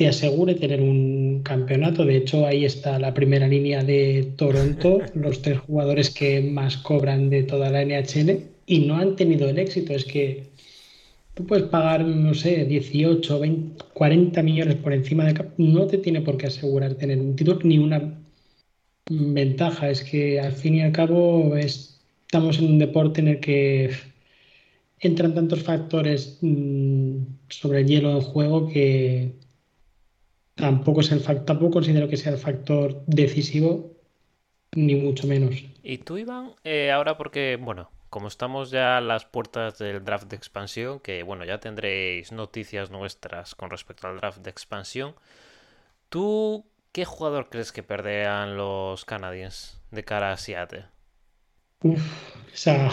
te 0.00 0.08
asegure 0.08 0.54
tener 0.54 0.80
un 0.80 1.42
campeonato. 1.42 2.06
De 2.06 2.16
hecho, 2.16 2.46
ahí 2.46 2.64
está 2.64 2.98
la 2.98 3.12
primera 3.12 3.46
línea 3.46 3.84
de 3.84 4.32
Toronto, 4.36 5.00
los 5.14 5.42
tres 5.42 5.58
jugadores 5.58 6.08
que 6.08 6.40
más 6.40 6.78
cobran 6.78 7.28
de 7.28 7.42
toda 7.42 7.70
la 7.70 7.84
NHL 7.84 8.44
y 8.64 8.78
no 8.80 8.96
han 8.96 9.16
tenido 9.16 9.48
el 9.48 9.58
éxito. 9.58 9.92
Es 9.92 10.06
que 10.06 10.44
tú 11.34 11.46
puedes 11.46 11.64
pagar, 11.66 12.04
no 12.04 12.34
sé, 12.34 12.64
18, 12.64 13.40
20, 13.40 13.84
40 13.94 14.42
millones 14.42 14.76
por 14.76 14.92
encima 14.92 15.24
de... 15.24 15.50
No 15.58 15.86
te 15.86 15.98
tiene 15.98 16.20
por 16.20 16.36
qué 16.36 16.46
asegurar 16.46 16.94
tener 16.94 17.18
un 17.18 17.36
título 17.36 17.60
ni 17.62 17.78
una 17.78 18.18
ventaja. 19.08 19.90
Es 19.90 20.02
que 20.04 20.40
al 20.40 20.52
fin 20.52 20.76
y 20.76 20.82
al 20.82 20.92
cabo 20.92 21.56
estamos 21.56 22.58
en 22.58 22.66
un 22.66 22.78
deporte 22.78 23.20
en 23.20 23.28
el 23.28 23.40
que 23.40 23.90
entran 25.00 25.34
tantos 25.34 25.62
factores 25.62 26.38
mm, 26.40 27.22
sobre 27.48 27.80
el 27.80 27.86
hielo 27.86 28.10
en 28.10 28.20
juego 28.20 28.68
que 28.68 29.32
tampoco 30.54 31.00
es 31.00 31.10
el 31.10 31.22
tampoco 31.22 31.70
considero 31.70 32.08
que 32.08 32.16
sea 32.16 32.32
el 32.32 32.38
factor 32.38 33.02
decisivo, 33.06 33.92
ni 34.76 34.94
mucho 34.94 35.26
menos. 35.26 35.64
¿Y 35.82 35.98
tú, 35.98 36.18
Iván? 36.18 36.52
Eh, 36.64 36.90
ahora 36.90 37.16
porque, 37.16 37.58
bueno, 37.60 37.90
como 38.10 38.28
estamos 38.28 38.70
ya 38.70 38.98
a 38.98 39.00
las 39.00 39.24
puertas 39.24 39.78
del 39.78 40.04
draft 40.04 40.28
de 40.28 40.36
expansión, 40.36 41.00
que 41.00 41.22
bueno, 41.22 41.44
ya 41.44 41.60
tendréis 41.60 42.32
noticias 42.32 42.90
nuestras 42.90 43.54
con 43.54 43.70
respecto 43.70 44.08
al 44.08 44.18
draft 44.18 44.38
de 44.40 44.50
expansión. 44.50 45.14
¿Tú 46.08 46.66
qué 46.92 47.04
jugador 47.04 47.48
crees 47.50 47.72
que 47.72 47.82
perderán 47.82 48.56
los 48.56 49.04
Canadiens 49.04 49.80
de 49.90 50.04
cara 50.04 50.32
a 50.32 50.36
Seattle? 50.36 50.86
Uf, 51.82 52.02
esa, 52.52 52.90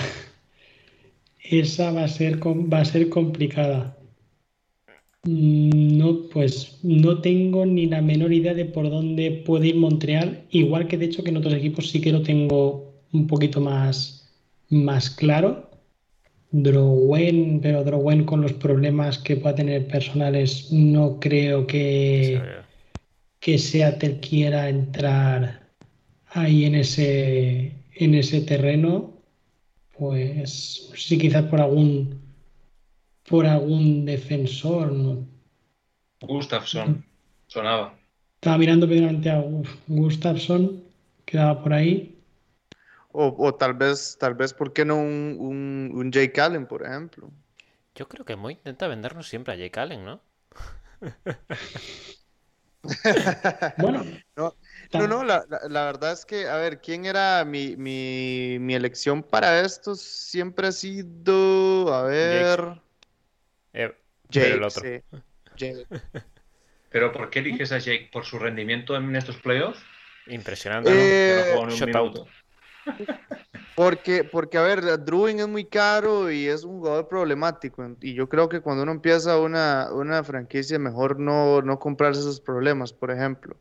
esa 1.39 1.91
va 1.91 2.03
a 2.03 2.07
ser 2.07 2.39
va 2.45 2.79
a 2.79 2.85
ser 2.85 3.09
complicada. 3.09 3.97
Mm, 5.23 5.97
no, 5.97 6.29
pues 6.31 6.79
no 6.83 7.19
tengo 7.21 7.65
ni 7.65 7.85
la 7.87 8.01
menor 8.01 8.31
idea 8.33 8.53
de 8.53 8.65
por 8.65 8.89
dónde 8.89 9.31
puede 9.45 9.67
ir 9.67 9.75
Montreal, 9.75 10.45
igual 10.51 10.87
que 10.87 10.97
de 10.97 11.05
hecho 11.05 11.23
que 11.23 11.29
en 11.31 11.37
otros 11.37 11.53
equipos 11.53 11.89
sí 11.89 12.01
que 12.01 12.11
lo 12.11 12.21
tengo 12.23 12.93
un 13.11 13.27
poquito 13.27 13.59
más, 13.61 14.16
más 14.69 15.09
claro. 15.09 15.69
Drowen, 16.51 17.59
pero 17.61 17.83
Drowen 17.83 18.23
con 18.23 18.41
los 18.41 18.53
problemas 18.53 19.17
que 19.19 19.35
pueda 19.35 19.55
tener 19.55 19.87
personales, 19.87 20.71
no 20.71 21.19
creo 21.19 21.67
que, 21.67 22.41
que 23.39 23.57
Seattle 23.57 24.19
quiera 24.21 24.69
entrar 24.69 25.67
ahí 26.29 26.65
en 26.65 26.75
ese, 26.75 27.73
en 27.95 28.15
ese 28.15 28.41
terreno. 28.41 29.13
pues 29.97 30.89
sí, 30.95 31.17
quizás 31.17 31.43
por 31.45 31.59
algún 31.59 32.27
por 33.27 33.45
algún 33.45 34.05
defensor, 34.05 34.91
¿no? 34.91 35.27
Gustafsson, 36.21 37.05
sonaba. 37.47 37.93
Estaba 38.35 38.57
mirando 38.57 38.87
primeramente 38.87 39.29
a 39.29 39.43
Gustafsson, 39.87 40.81
quedaba 41.25 41.61
por 41.61 41.73
ahí. 41.73 42.16
O, 43.19 43.35
o, 43.47 43.55
tal 43.55 43.73
vez, 43.73 44.15
tal 44.19 44.35
vez, 44.35 44.53
¿por 44.53 44.73
qué 44.73 44.85
no 44.85 44.97
un, 44.97 45.37
un, 45.39 45.91
un 45.95 46.11
Jake 46.11 46.39
Allen, 46.39 46.67
por 46.67 46.85
ejemplo? 46.85 47.31
Yo 47.95 48.07
creo 48.07 48.25
que 48.25 48.35
Moy 48.35 48.53
intenta 48.53 48.87
vendernos 48.87 49.27
siempre 49.27 49.53
a 49.53 49.57
Jake 49.57 49.79
Allen, 49.79 50.05
¿no? 50.05 50.21
bueno. 53.77 54.03
No, 54.35 54.55
no, 54.93 55.07
no 55.07 55.23
la, 55.23 55.45
la, 55.49 55.59
la, 55.67 55.85
verdad 55.85 56.11
es 56.11 56.25
que, 56.25 56.47
a 56.47 56.57
ver, 56.57 56.79
¿quién 56.79 57.05
era 57.05 57.43
mi, 57.43 57.75
mi, 57.75 58.57
mi 58.59 58.75
elección 58.75 59.23
para 59.23 59.61
esto? 59.61 59.95
Siempre 59.95 60.67
ha 60.67 60.71
sido, 60.71 61.93
a 61.93 62.03
ver... 62.03 62.59
Jake. 62.59 62.81
Eh, 63.73 63.97
Jake, 64.29 64.53
el 64.53 64.63
otro. 64.63 64.83
sí. 64.83 65.01
Jake. 65.55 65.87
¿Pero 66.89 67.11
por 67.11 67.31
qué 67.31 67.39
eliges 67.39 67.71
a 67.71 67.79
Jake? 67.79 68.09
¿Por 68.11 68.25
su 68.25 68.37
rendimiento 68.37 68.95
en 68.95 69.15
estos 69.15 69.37
playoffs? 69.37 69.79
Impresionante, 70.27 70.91
Eh, 70.93 71.55
Que 71.79 71.91
no 71.91 72.25
Porque, 73.75 74.23
porque, 74.23 74.57
a 74.57 74.63
ver, 74.63 75.03
Druin 75.05 75.39
es 75.39 75.47
muy 75.47 75.65
caro 75.65 76.31
y 76.31 76.47
es 76.47 76.63
un 76.63 76.79
jugador 76.79 77.07
problemático. 77.07 77.85
Y 78.01 78.15
yo 78.15 78.27
creo 78.27 78.49
que 78.49 78.59
cuando 78.61 78.81
uno 78.83 78.91
empieza 78.91 79.39
una, 79.39 79.89
una 79.93 80.23
franquicia, 80.23 80.79
mejor 80.79 81.19
no, 81.19 81.61
no 81.61 81.77
comprarse 81.77 82.21
esos 82.21 82.41
problemas, 82.41 82.91
por 82.91 83.11
ejemplo. 83.11 83.55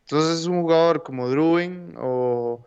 Entonces 0.00 0.40
es 0.40 0.46
un 0.46 0.62
jugador 0.62 1.04
como 1.04 1.28
Druin 1.28 1.94
o, 1.96 2.66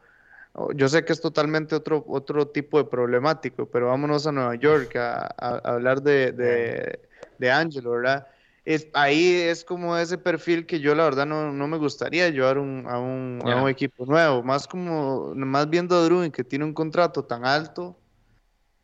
o- 0.53 0.71
yo 0.71 0.87
sé 0.87 1.03
que 1.03 1.11
es 1.11 1.19
totalmente 1.19 1.75
otro, 1.75 2.05
otro 2.07 2.47
tipo 2.47 2.77
de 2.77 2.85
problemático, 2.85 3.65
pero 3.69 3.87
vámonos 3.87 4.25
a 4.25 4.31
Nueva 4.31 4.55
York 4.55 4.95
a, 4.95 5.25
a- 5.37 5.61
a 5.63 5.73
hablar 5.73 6.01
de, 6.01 6.31
de, 6.31 6.99
de 7.37 7.51
Angelo, 7.51 7.91
¿verdad? 7.91 8.25
Es, 8.65 8.87
ahí 8.93 9.31
es 9.33 9.63
como 9.63 9.95
ese 9.97 10.17
perfil 10.17 10.65
que 10.65 10.79
yo 10.79 10.95
la 10.95 11.03
verdad 11.03 11.27
no, 11.27 11.51
no 11.53 11.67
me 11.67 11.77
gustaría 11.77 12.29
llevar 12.29 12.57
un- 12.57 12.85
a, 12.89 12.99
un, 12.99 13.39
a 13.45 13.55
un 13.63 13.69
equipo 13.69 14.05
nuevo, 14.07 14.41
más 14.43 14.67
como, 14.67 15.33
más 15.35 15.69
viendo 15.69 15.95
a 15.95 16.03
Druin 16.03 16.31
que 16.31 16.43
tiene 16.43 16.65
un 16.65 16.73
contrato 16.73 17.23
tan 17.23 17.45
alto 17.45 17.95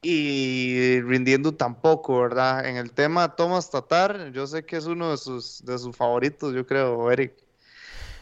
y 0.03 1.01
rindiendo 1.01 1.53
tan 1.55 1.81
poco, 1.81 2.21
¿verdad? 2.21 2.65
En 2.67 2.77
el 2.77 2.91
tema 2.93 3.35
Thomas 3.35 3.69
Tatar, 3.71 4.31
yo 4.31 4.47
sé 4.47 4.65
que 4.65 4.77
es 4.77 4.85
uno 4.85 5.11
de 5.11 5.17
sus, 5.17 5.63
de 5.65 5.77
sus 5.79 5.95
favoritos, 5.95 6.53
yo 6.53 6.65
creo, 6.65 7.11
Eric. 7.11 7.33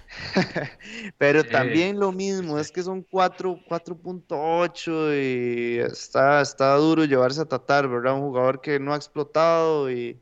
Pero 1.17 1.43
también 1.45 1.99
lo 1.99 2.11
mismo, 2.11 2.57
es 2.59 2.71
que 2.71 2.83
son 2.83 3.03
4, 3.03 3.59
4.8 3.67 5.13
y 5.13 5.77
está, 5.79 6.41
está 6.41 6.75
duro 6.75 7.05
llevarse 7.05 7.41
a 7.41 7.45
Tatar, 7.45 7.87
¿verdad? 7.87 8.13
Un 8.15 8.21
jugador 8.21 8.61
que 8.61 8.79
no 8.79 8.93
ha 8.93 8.95
explotado 8.97 9.91
y, 9.91 10.19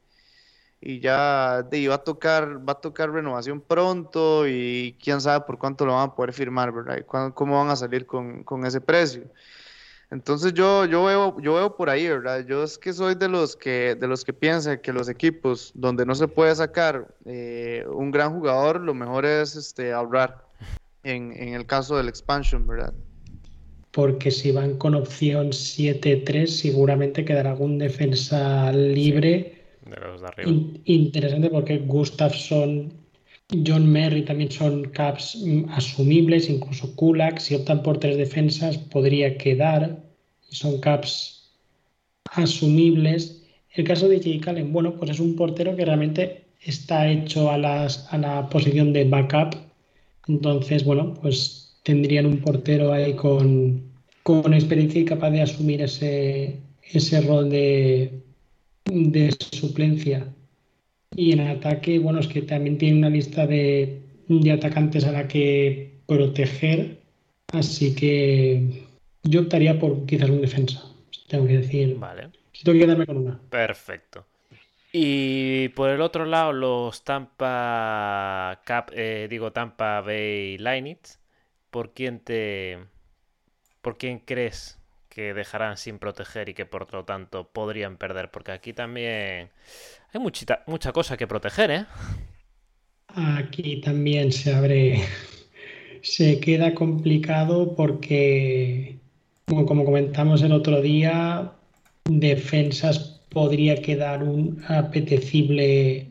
y 0.82 1.00
ya 1.00 1.64
de, 1.64 1.88
va 1.88 1.96
a 1.96 2.04
tocar, 2.04 2.68
va 2.68 2.74
a 2.74 2.82
tocar 2.82 3.12
renovación 3.12 3.62
pronto 3.62 4.48
y 4.48 4.96
quién 5.02 5.20
sabe 5.22 5.46
por 5.46 5.58
cuánto 5.58 5.86
lo 5.86 5.94
van 5.94 6.10
a 6.10 6.16
poder 6.16 6.34
firmar, 6.34 6.72
¿verdad? 6.72 6.98
Y 7.00 7.04
cuándo- 7.04 7.34
cómo 7.34 7.58
van 7.58 7.70
a 7.70 7.76
salir 7.76 8.06
con, 8.06 8.44
con 8.44 8.66
ese 8.66 8.80
precio. 8.82 9.24
Entonces 10.10 10.54
yo, 10.54 10.86
yo 10.86 11.04
veo, 11.04 11.38
yo 11.42 11.56
veo 11.56 11.76
por 11.76 11.90
ahí, 11.90 12.08
¿verdad? 12.08 12.46
Yo 12.46 12.64
es 12.64 12.78
que 12.78 12.94
soy 12.94 13.16
de 13.16 13.28
los 13.28 13.58
que, 13.58 13.96
de 13.96 14.08
los 14.08 14.24
que 14.24 14.32
piensan 14.34 14.80
que 14.82 14.94
los 14.94 15.10
equipos 15.10 15.72
donde 15.76 16.06
no 16.06 16.16
se 16.16 16.28
puede 16.30 16.56
sacar 16.56 17.08
eh, 17.26 17.86
un 17.90 18.12
gran 18.12 18.34
jugador, 18.34 18.80
lo 18.80 18.94
mejor 18.94 19.26
es 19.26 19.56
este, 19.56 19.92
ahorrar. 19.92 20.46
En, 21.04 21.32
en 21.32 21.54
el 21.54 21.66
caso 21.66 21.96
del 21.96 22.10
expansion, 22.10 22.68
¿verdad? 22.68 22.94
Porque 23.92 24.30
si 24.32 24.52
van 24.52 24.78
con 24.78 24.94
opción 24.96 25.54
7-3, 25.54 26.48
seguramente 26.48 27.24
quedará 27.24 27.52
algún 27.52 27.78
defensa 27.78 28.72
libre 28.72 29.57
De 29.90 30.00
los 30.00 30.22
de 30.22 30.28
arriba. 30.28 30.52
in- 30.52 30.82
interesante 30.86 31.50
porque 31.50 31.78
Gustafsson, 31.80 32.94
John 33.66 33.92
Merry 33.92 34.24
también 34.26 34.52
son 34.52 34.86
caps 34.92 35.36
mm, 35.44 35.70
asumibles, 35.70 36.50
incluso 36.50 36.96
Kulak, 36.96 37.40
si 37.40 37.56
optan 37.56 37.84
por 37.84 38.00
tres 38.00 38.18
defensas, 38.18 38.78
podría 38.78 39.38
quedar 39.38 40.04
son 40.50 40.80
caps 40.80 41.52
asumibles. 42.32 43.44
El 43.76 43.86
caso 43.86 44.08
de 44.10 44.20
Jake 44.20 44.50
Allen, 44.50 44.74
bueno, 44.74 44.96
pues 44.98 45.12
es 45.12 45.20
un 45.20 45.36
portero 45.36 45.76
que 45.76 45.86
realmente 45.86 46.48
está 46.62 47.10
hecho 47.10 47.52
a, 47.52 47.58
las, 47.58 48.12
a 48.14 48.18
la 48.18 48.50
posición 48.50 48.94
de 48.94 49.06
backup. 49.06 49.56
Entonces, 50.28 50.84
bueno, 50.84 51.14
pues 51.22 51.80
tendrían 51.84 52.26
un 52.26 52.42
portero 52.42 52.92
ahí 52.94 53.16
con, 53.16 53.92
con 54.24 54.54
experiencia 54.54 55.02
y 55.02 55.06
capaz 55.06 55.32
de 55.32 55.42
asumir 55.42 55.82
ese, 55.82 56.62
ese 56.84 57.22
rol 57.22 57.50
de, 57.50 58.24
de 58.88 59.32
suplencia. 59.52 60.28
Y 61.16 61.32
en 61.34 61.42
ataque, 61.42 62.00
bueno, 62.00 62.20
es 62.20 62.28
que 62.28 62.42
también 62.42 62.78
tiene 62.78 62.98
una 62.98 63.10
lista 63.10 63.48
de, 63.48 64.02
de 64.28 64.52
atacantes 64.52 65.06
a 65.06 65.12
la 65.12 65.28
que 65.28 66.00
proteger. 66.06 67.00
Así 67.54 67.96
que 67.96 68.86
yo 69.24 69.42
optaría 69.42 69.80
por 69.80 70.06
quizás 70.06 70.30
un 70.30 70.42
defensa. 70.42 70.84
Tengo 71.28 71.48
que 71.48 71.58
decir. 71.58 71.96
Vale. 71.98 72.30
Si 72.54 72.64
tengo 72.64 72.78
que 72.78 72.86
quedarme 72.86 73.06
con 73.06 73.18
una. 73.18 73.40
Perfecto. 73.50 74.26
Y 74.92 75.70
por 75.70 75.90
el 75.90 76.02
otro 76.02 76.26
lado, 76.26 76.54
los 76.54 77.04
Tampa 77.04 78.62
Cap, 78.64 78.92
eh, 78.94 79.28
digo 79.30 79.52
Tampa 79.52 80.02
Bay 80.02 80.58
Lightning, 80.58 80.98
¿por 81.70 81.94
quién 81.94 82.20
te, 82.20 82.80
por 83.82 83.98
quién 83.98 84.20
crees 84.20 84.77
que 85.18 85.34
dejarán 85.34 85.78
sin 85.78 85.98
proteger 85.98 86.48
y 86.48 86.54
que 86.54 86.68
por 86.68 86.94
lo 86.94 87.04
tanto 87.04 87.50
podrían 87.52 87.98
perder? 87.98 88.30
Porque 88.30 88.52
aquí 88.52 88.72
también 88.72 89.50
hay 90.14 90.20
muchita, 90.22 90.64
mucha 90.68 90.92
cosa 90.92 91.18
que 91.18 91.26
proteger, 91.26 91.72
¿eh? 91.72 91.86
Aquí 93.08 93.82
también 93.82 94.32
se 94.32 94.54
abre, 94.54 95.02
se 96.04 96.40
queda 96.40 96.76
complicado 96.76 97.76
porque, 97.76 99.00
como 99.48 99.86
comentamos 99.86 100.44
el 100.44 100.52
otro 100.52 100.82
día, 100.82 101.52
defensas 102.06 103.20
podría 103.30 103.82
quedar 103.82 104.22
un 104.22 104.64
apetecible 104.68 106.06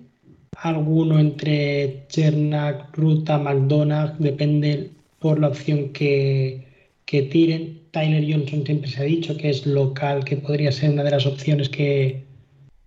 alguno 0.56 1.20
entre 1.20 2.06
Chernak, 2.08 2.96
Ruta, 2.96 3.38
McDonagh, 3.38 4.18
depende 4.18 4.90
por 5.20 5.38
la 5.38 5.46
opción 5.46 5.92
que, 5.92 6.66
que 7.04 7.22
tiren. 7.22 7.86
Tyler 7.96 8.30
Johnson 8.30 8.62
siempre 8.66 8.90
se 8.90 9.00
ha 9.00 9.04
dicho 9.04 9.38
que 9.38 9.48
es 9.48 9.64
local, 9.64 10.22
que 10.22 10.37
podría 10.37 10.70
ser 10.70 10.90
una 10.90 11.02
de 11.02 11.12
las 11.12 11.24
opciones 11.24 11.70
que, 11.70 12.24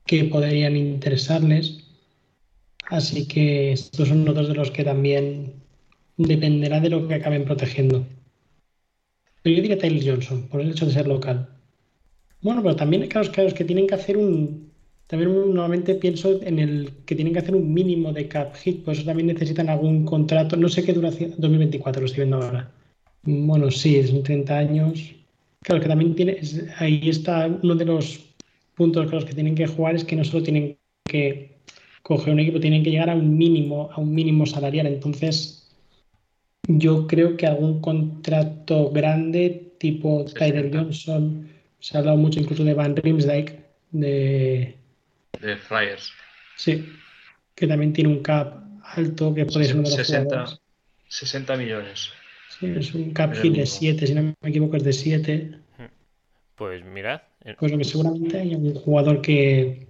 que 0.06 0.26
podrían 0.26 0.76
interesarles. 0.76 1.84
Así 2.92 3.28
que 3.28 3.72
estos 3.72 4.10
son 4.10 4.30
otros 4.30 4.50
de 4.50 4.54
los 4.54 4.70
que 4.70 4.84
también 4.84 5.54
dependerá 6.18 6.80
de 6.80 6.92
lo 6.92 7.08
que 7.08 7.16
acaben 7.16 7.44
protegiendo. 7.44 8.06
Pero 9.42 9.56
yo 9.56 9.62
diría 9.64 9.80
Tyler 9.80 10.08
Johnson, 10.08 10.48
por 10.48 10.62
el 10.62 10.70
hecho 10.70 10.86
de 10.86 10.92
ser 10.92 11.08
local. 11.08 11.50
Bueno, 12.44 12.62
pero 12.62 12.76
también, 12.76 13.08
claro, 13.08 13.32
claro, 13.32 13.50
es 13.50 13.56
que 13.56 13.66
tienen 13.66 13.88
que 13.88 13.96
hacer 13.96 14.16
un. 14.16 14.70
También 15.08 15.32
nuevamente 15.32 15.96
pienso 15.96 16.40
en 16.44 16.60
el 16.60 16.92
que 17.08 17.16
tienen 17.16 17.34
que 17.34 17.40
hacer 17.40 17.56
un 17.56 17.74
mínimo 17.74 18.14
de 18.14 18.28
cap 18.28 18.56
hit, 18.58 18.84
por 18.84 18.94
eso 18.94 19.06
también 19.06 19.26
necesitan 19.26 19.70
algún 19.70 20.06
contrato. 20.06 20.56
No 20.56 20.70
sé 20.70 20.84
qué 20.84 20.94
duración. 20.94 21.34
2024 21.40 22.00
lo 22.00 22.06
estoy 22.06 22.26
viendo 22.26 22.44
ahora. 22.46 22.72
Bueno, 23.30 23.70
sí, 23.70 24.02
son 24.08 24.24
30 24.24 24.58
años. 24.58 25.16
Claro, 25.62 25.82
que 25.82 25.88
también 25.88 26.16
tiene. 26.16 26.40
ahí 26.78 27.10
está 27.10 27.48
uno 27.48 27.76
de 27.76 27.86
los 27.86 28.20
puntos 28.76 29.06
con 29.06 29.16
los 29.16 29.26
que 29.26 29.34
tienen 29.34 29.56
que 29.56 29.68
jugar, 29.68 29.96
es 29.96 30.04
que 30.04 30.16
no 30.16 30.24
solo 30.24 30.44
tienen 30.44 30.78
que 31.04 31.60
coger 32.02 32.34
un 32.34 32.40
equipo, 32.40 32.60
tienen 32.60 32.84
que 32.84 32.92
llegar 32.92 33.10
a 33.10 33.16
un 33.16 33.38
mínimo, 33.38 33.90
a 33.92 34.00
un 34.00 34.14
mínimo 34.14 34.46
salarial. 34.46 34.88
Entonces, 34.88 35.70
yo 36.68 37.06
creo 37.06 37.38
que 37.38 37.46
algún 37.46 37.82
contrato 37.82 38.90
grande, 38.90 39.74
tipo 39.78 40.26
Tyler 40.26 40.72
60. 40.72 40.78
Johnson, 40.80 41.50
se 41.80 41.98
ha 41.98 42.00
hablado 42.00 42.18
mucho 42.18 42.40
incluso 42.40 42.64
de 42.64 42.74
Van 42.74 42.96
Riemsdyk, 42.96 43.60
de 43.92 44.76
De 45.42 45.58
Flyers. 45.58 46.12
sí, 46.56 46.86
que 47.54 47.68
también 47.68 47.94
tiene 47.94 48.10
un 48.10 48.24
cap 48.24 48.64
alto, 48.84 49.34
que 49.36 49.46
puede 49.46 49.66
ser 49.66 49.76
uno 49.76 49.90
de 49.90 49.98
los 49.98 50.08
60, 50.08 50.24
jugadores. 50.24 50.62
60 51.10 51.58
millones. 51.58 52.12
Sí, 52.60 52.74
es 52.76 52.94
un 52.94 53.12
cap 53.12 53.34
hit 53.34 53.54
de 53.54 53.62
mismo. 53.62 53.78
7, 53.80 54.08
si 54.08 54.14
no 54.14 54.36
me 54.42 54.50
equivoco, 54.50 54.76
es 54.76 54.84
de 54.84 54.94
7. 54.94 55.60
Pues 56.56 56.84
mirad, 56.84 57.22
Pues 57.58 57.72
lo 57.72 57.78
que 57.78 57.86
seguramente 57.86 58.38
hay 58.38 58.54
un 58.54 58.76
jugador 58.76 59.22
que 59.22 59.88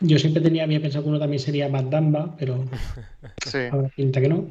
yo 0.00 0.18
siempre 0.18 0.40
tenía, 0.40 0.62
había 0.64 0.80
pensado 0.80 1.02
que 1.02 1.08
uno 1.10 1.18
también 1.18 1.40
sería 1.40 1.68
Matt 1.68 1.86
Damba, 1.86 2.36
pero 2.38 2.64
Sí. 3.44 3.58
ahora 3.70 3.88
pinta 3.88 4.20
que 4.20 4.28
no. 4.28 4.46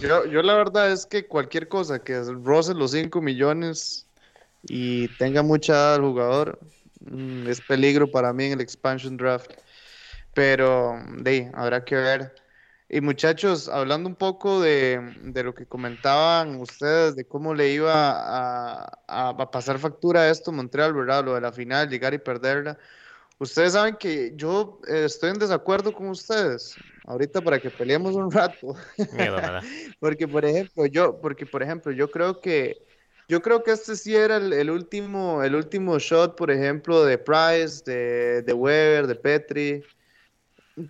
Yo, 0.00 0.24
yo 0.26 0.42
la 0.42 0.54
verdad 0.54 0.92
es 0.92 1.04
que 1.06 1.26
cualquier 1.26 1.68
cosa 1.68 1.98
que 1.98 2.20
roce 2.44 2.74
los 2.74 2.92
5 2.92 3.20
millones 3.20 4.06
y 4.62 5.08
tenga 5.08 5.42
mucha 5.42 5.72
edad 5.72 5.96
el 5.96 6.02
jugador 6.02 6.60
mm, 7.00 7.48
es 7.48 7.60
peligro 7.60 8.10
para 8.10 8.32
mí 8.32 8.44
en 8.44 8.52
el 8.52 8.60
expansion 8.60 9.16
draft. 9.16 9.50
Pero 10.32 10.94
de 11.18 11.50
habrá 11.54 11.84
que 11.84 11.96
ver. 11.96 12.43
Y 12.88 13.00
muchachos, 13.00 13.68
hablando 13.68 14.08
un 14.08 14.14
poco 14.14 14.60
de, 14.60 15.00
lo 15.42 15.54
que 15.54 15.66
comentaban 15.66 16.60
ustedes, 16.60 17.16
de 17.16 17.26
cómo 17.26 17.54
le 17.54 17.72
iba 17.72 17.92
a, 17.94 19.00
a, 19.08 19.50
pasar 19.50 19.78
factura 19.78 20.22
a 20.22 20.30
esto 20.30 20.52
Montreal, 20.52 20.92
¿verdad? 20.92 21.24
Lo 21.24 21.34
de 21.34 21.40
la 21.40 21.52
final, 21.52 21.88
llegar 21.88 22.14
y 22.14 22.18
perderla. 22.18 22.78
Ustedes 23.38 23.72
saben 23.72 23.96
que 23.96 24.32
yo 24.36 24.80
eh, 24.86 25.04
estoy 25.06 25.30
en 25.30 25.38
desacuerdo 25.38 25.92
con 25.92 26.08
ustedes. 26.08 26.76
Ahorita 27.04 27.40
para 27.40 27.58
que 27.58 27.70
peleemos 27.70 28.14
un 28.14 28.30
rato. 28.30 28.76
porque 30.00 30.28
por 30.28 30.44
ejemplo, 30.44 30.86
yo, 30.86 31.20
porque 31.20 31.46
por 31.46 31.62
ejemplo, 31.62 31.90
yo 31.90 32.10
creo 32.10 32.40
que 32.40 32.84
yo 33.28 33.40
creo 33.40 33.62
que 33.62 33.72
este 33.72 33.96
sí 33.96 34.14
era 34.14 34.36
el, 34.36 34.70
último, 34.70 35.42
el 35.42 35.54
último 35.54 35.98
shot, 35.98 36.36
por 36.36 36.50
ejemplo, 36.50 37.04
de 37.04 37.16
Price, 37.16 37.82
de, 37.84 38.42
de 38.42 38.52
Weber, 38.52 39.06
de 39.06 39.14
Petri. 39.14 39.82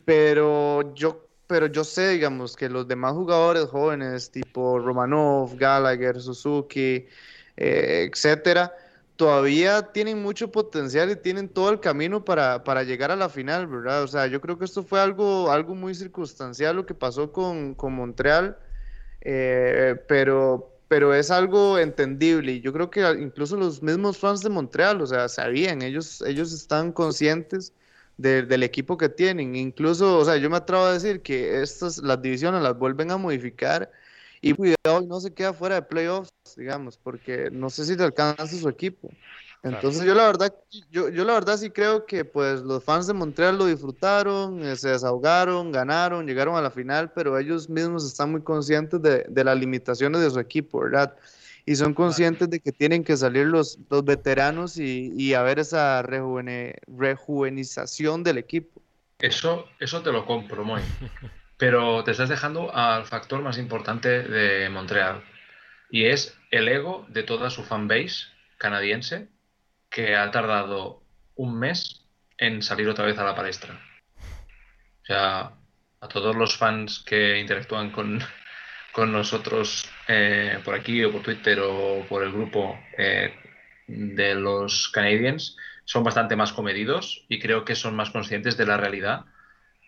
Pero 0.04 0.94
yo, 0.94 1.28
pero 1.54 1.68
yo 1.68 1.84
sé, 1.84 2.08
digamos, 2.08 2.56
que 2.56 2.68
los 2.68 2.88
demás 2.88 3.12
jugadores 3.12 3.66
jóvenes, 3.66 4.28
tipo 4.28 4.80
Romanov, 4.80 5.56
Gallagher, 5.56 6.20
Suzuki, 6.20 7.06
eh, 7.56 8.10
etcétera, 8.10 8.74
todavía 9.14 9.92
tienen 9.92 10.20
mucho 10.20 10.50
potencial 10.50 11.12
y 11.12 11.14
tienen 11.14 11.48
todo 11.48 11.70
el 11.70 11.78
camino 11.78 12.24
para, 12.24 12.64
para, 12.64 12.82
llegar 12.82 13.12
a 13.12 13.16
la 13.16 13.28
final, 13.28 13.68
¿verdad? 13.68 14.02
O 14.02 14.08
sea, 14.08 14.26
yo 14.26 14.40
creo 14.40 14.58
que 14.58 14.64
esto 14.64 14.82
fue 14.82 14.98
algo, 15.00 15.52
algo 15.52 15.76
muy 15.76 15.94
circunstancial 15.94 16.74
lo 16.74 16.86
que 16.86 16.94
pasó 16.94 17.30
con, 17.30 17.74
con 17.74 17.92
Montreal, 17.92 18.58
eh, 19.20 19.94
pero, 20.08 20.72
pero 20.88 21.14
es 21.14 21.30
algo 21.30 21.78
entendible 21.78 22.50
y 22.54 22.62
yo 22.62 22.72
creo 22.72 22.90
que 22.90 23.08
incluso 23.20 23.56
los 23.56 23.80
mismos 23.80 24.18
fans 24.18 24.40
de 24.40 24.48
Montreal, 24.48 25.00
o 25.00 25.06
sea, 25.06 25.28
sabían, 25.28 25.82
ellos, 25.82 26.20
ellos 26.22 26.52
están 26.52 26.90
conscientes 26.90 27.72
del 28.16 28.62
equipo 28.62 28.96
que 28.96 29.08
tienen, 29.08 29.56
incluso, 29.56 30.18
o 30.18 30.24
sea, 30.24 30.36
yo 30.36 30.48
me 30.48 30.56
atrevo 30.56 30.84
a 30.84 30.92
decir 30.92 31.22
que 31.22 31.62
estas, 31.62 31.98
las 31.98 32.22
divisiones 32.22 32.62
las 32.62 32.78
vuelven 32.78 33.10
a 33.10 33.16
modificar 33.16 33.90
y 34.40 34.52
cuidado 34.52 35.00
no 35.06 35.20
se 35.20 35.32
queda 35.32 35.52
fuera 35.52 35.76
de 35.76 35.82
playoffs, 35.82 36.30
digamos, 36.56 36.96
porque 36.96 37.48
no 37.50 37.70
sé 37.70 37.84
si 37.84 37.96
le 37.96 38.04
alcanza 38.04 38.46
su 38.46 38.68
equipo. 38.68 39.10
Entonces 39.62 40.04
yo 40.04 40.14
la 40.14 40.26
verdad, 40.26 40.54
yo, 40.90 41.08
yo 41.08 41.24
la 41.24 41.32
verdad 41.32 41.56
sí 41.56 41.70
creo 41.70 42.04
que 42.04 42.26
pues 42.26 42.60
los 42.60 42.84
fans 42.84 43.06
de 43.06 43.14
Montreal 43.14 43.56
lo 43.56 43.64
disfrutaron, 43.64 44.62
eh, 44.62 44.76
se 44.76 44.90
desahogaron, 44.90 45.72
ganaron, 45.72 46.26
llegaron 46.26 46.54
a 46.56 46.60
la 46.60 46.70
final, 46.70 47.10
pero 47.12 47.38
ellos 47.38 47.70
mismos 47.70 48.04
están 48.06 48.30
muy 48.30 48.42
conscientes 48.42 49.00
de, 49.00 49.24
de 49.26 49.44
las 49.44 49.58
limitaciones 49.58 50.20
de 50.20 50.30
su 50.30 50.38
equipo, 50.38 50.80
¿verdad? 50.80 51.16
Y 51.66 51.76
son 51.76 51.94
conscientes 51.94 52.50
de 52.50 52.60
que 52.60 52.72
tienen 52.72 53.04
que 53.04 53.16
salir 53.16 53.46
los, 53.46 53.78
los 53.90 54.04
veteranos 54.04 54.76
y, 54.76 55.12
y 55.16 55.34
haber 55.34 55.58
esa 55.58 56.02
rejuvene, 56.02 56.76
rejuvenización 56.86 58.22
del 58.22 58.38
equipo. 58.38 58.82
Eso, 59.18 59.66
eso 59.80 60.02
te 60.02 60.12
lo 60.12 60.26
compro, 60.26 60.64
muy. 60.64 60.82
pero 61.56 62.04
te 62.04 62.10
estás 62.10 62.28
dejando 62.28 62.74
al 62.74 63.06
factor 63.06 63.40
más 63.40 63.58
importante 63.58 64.08
de 64.22 64.68
Montreal 64.68 65.22
y 65.90 66.06
es 66.06 66.36
el 66.50 66.68
ego 66.68 67.06
de 67.08 67.22
toda 67.22 67.50
su 67.50 67.62
fanbase 67.62 68.26
canadiense 68.58 69.28
que 69.90 70.16
ha 70.16 70.30
tardado 70.30 71.02
un 71.36 71.58
mes 71.58 72.04
en 72.38 72.62
salir 72.62 72.88
otra 72.88 73.04
vez 73.04 73.18
a 73.18 73.24
la 73.24 73.34
palestra. 73.34 73.80
O 75.02 75.06
sea, 75.06 75.52
a 76.00 76.08
todos 76.08 76.34
los 76.34 76.56
fans 76.56 76.98
que 77.06 77.38
interactúan 77.38 77.90
con, 77.90 78.20
nosotros 78.96 79.88
eh, 80.08 80.58
por 80.64 80.74
aquí 80.74 81.02
o 81.02 81.12
por 81.12 81.22
Twitter 81.22 81.58
o 81.60 82.04
por 82.08 82.22
el 82.22 82.32
grupo 82.32 82.78
eh, 82.98 83.34
de 83.86 84.34
los 84.34 84.88
Canadiens 84.88 85.56
son 85.84 86.04
bastante 86.04 86.36
más 86.36 86.52
comedidos 86.52 87.24
y 87.28 87.38
creo 87.38 87.64
que 87.64 87.74
son 87.74 87.96
más 87.96 88.10
conscientes 88.10 88.56
de 88.56 88.66
la 88.66 88.76
realidad 88.76 89.24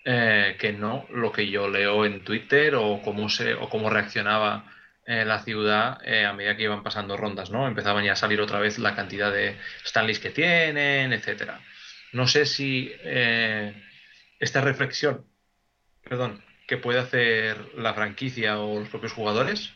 eh, 0.05 0.57
que 0.59 0.72
no 0.72 1.07
lo 1.11 1.33
que 1.33 1.48
yo 1.50 1.68
leo 1.68 2.05
en 2.07 2.24
Twitter 2.24 2.76
o 2.76 3.02
cómo, 3.02 3.29
se, 3.29 3.55
o 3.55 3.68
cómo 3.68 3.90
reaccionaba 3.90 4.72
la 5.09 5.38
ciudad 5.44 5.98
a 6.05 6.33
medida 6.33 6.57
que 6.57 6.64
iban 6.64 6.83
pasando 6.83 7.16
rondas, 7.16 7.48
¿no? 7.48 7.68
Empezaban 7.68 8.05
ya 8.05 8.14
a 8.14 8.16
salir 8.16 8.40
otra 8.40 8.59
vez 8.59 8.81
la 8.81 8.96
cantidad 8.96 9.33
de 9.33 9.57
Stanleys 9.85 10.18
que 10.18 10.31
tienen, 10.31 11.12
etcétera. 11.12 11.61
No 12.12 12.26
sé 12.26 12.44
si 12.44 12.92
esta 14.40 14.61
reflexión, 14.62 15.24
perdón, 16.02 16.42
que 16.66 16.76
puede 16.76 16.98
hacer 16.98 17.57
la 17.76 17.94
franquicia 17.94 18.59
o 18.59 18.81
los 18.81 18.88
propios 18.88 19.12
jugadores, 19.12 19.75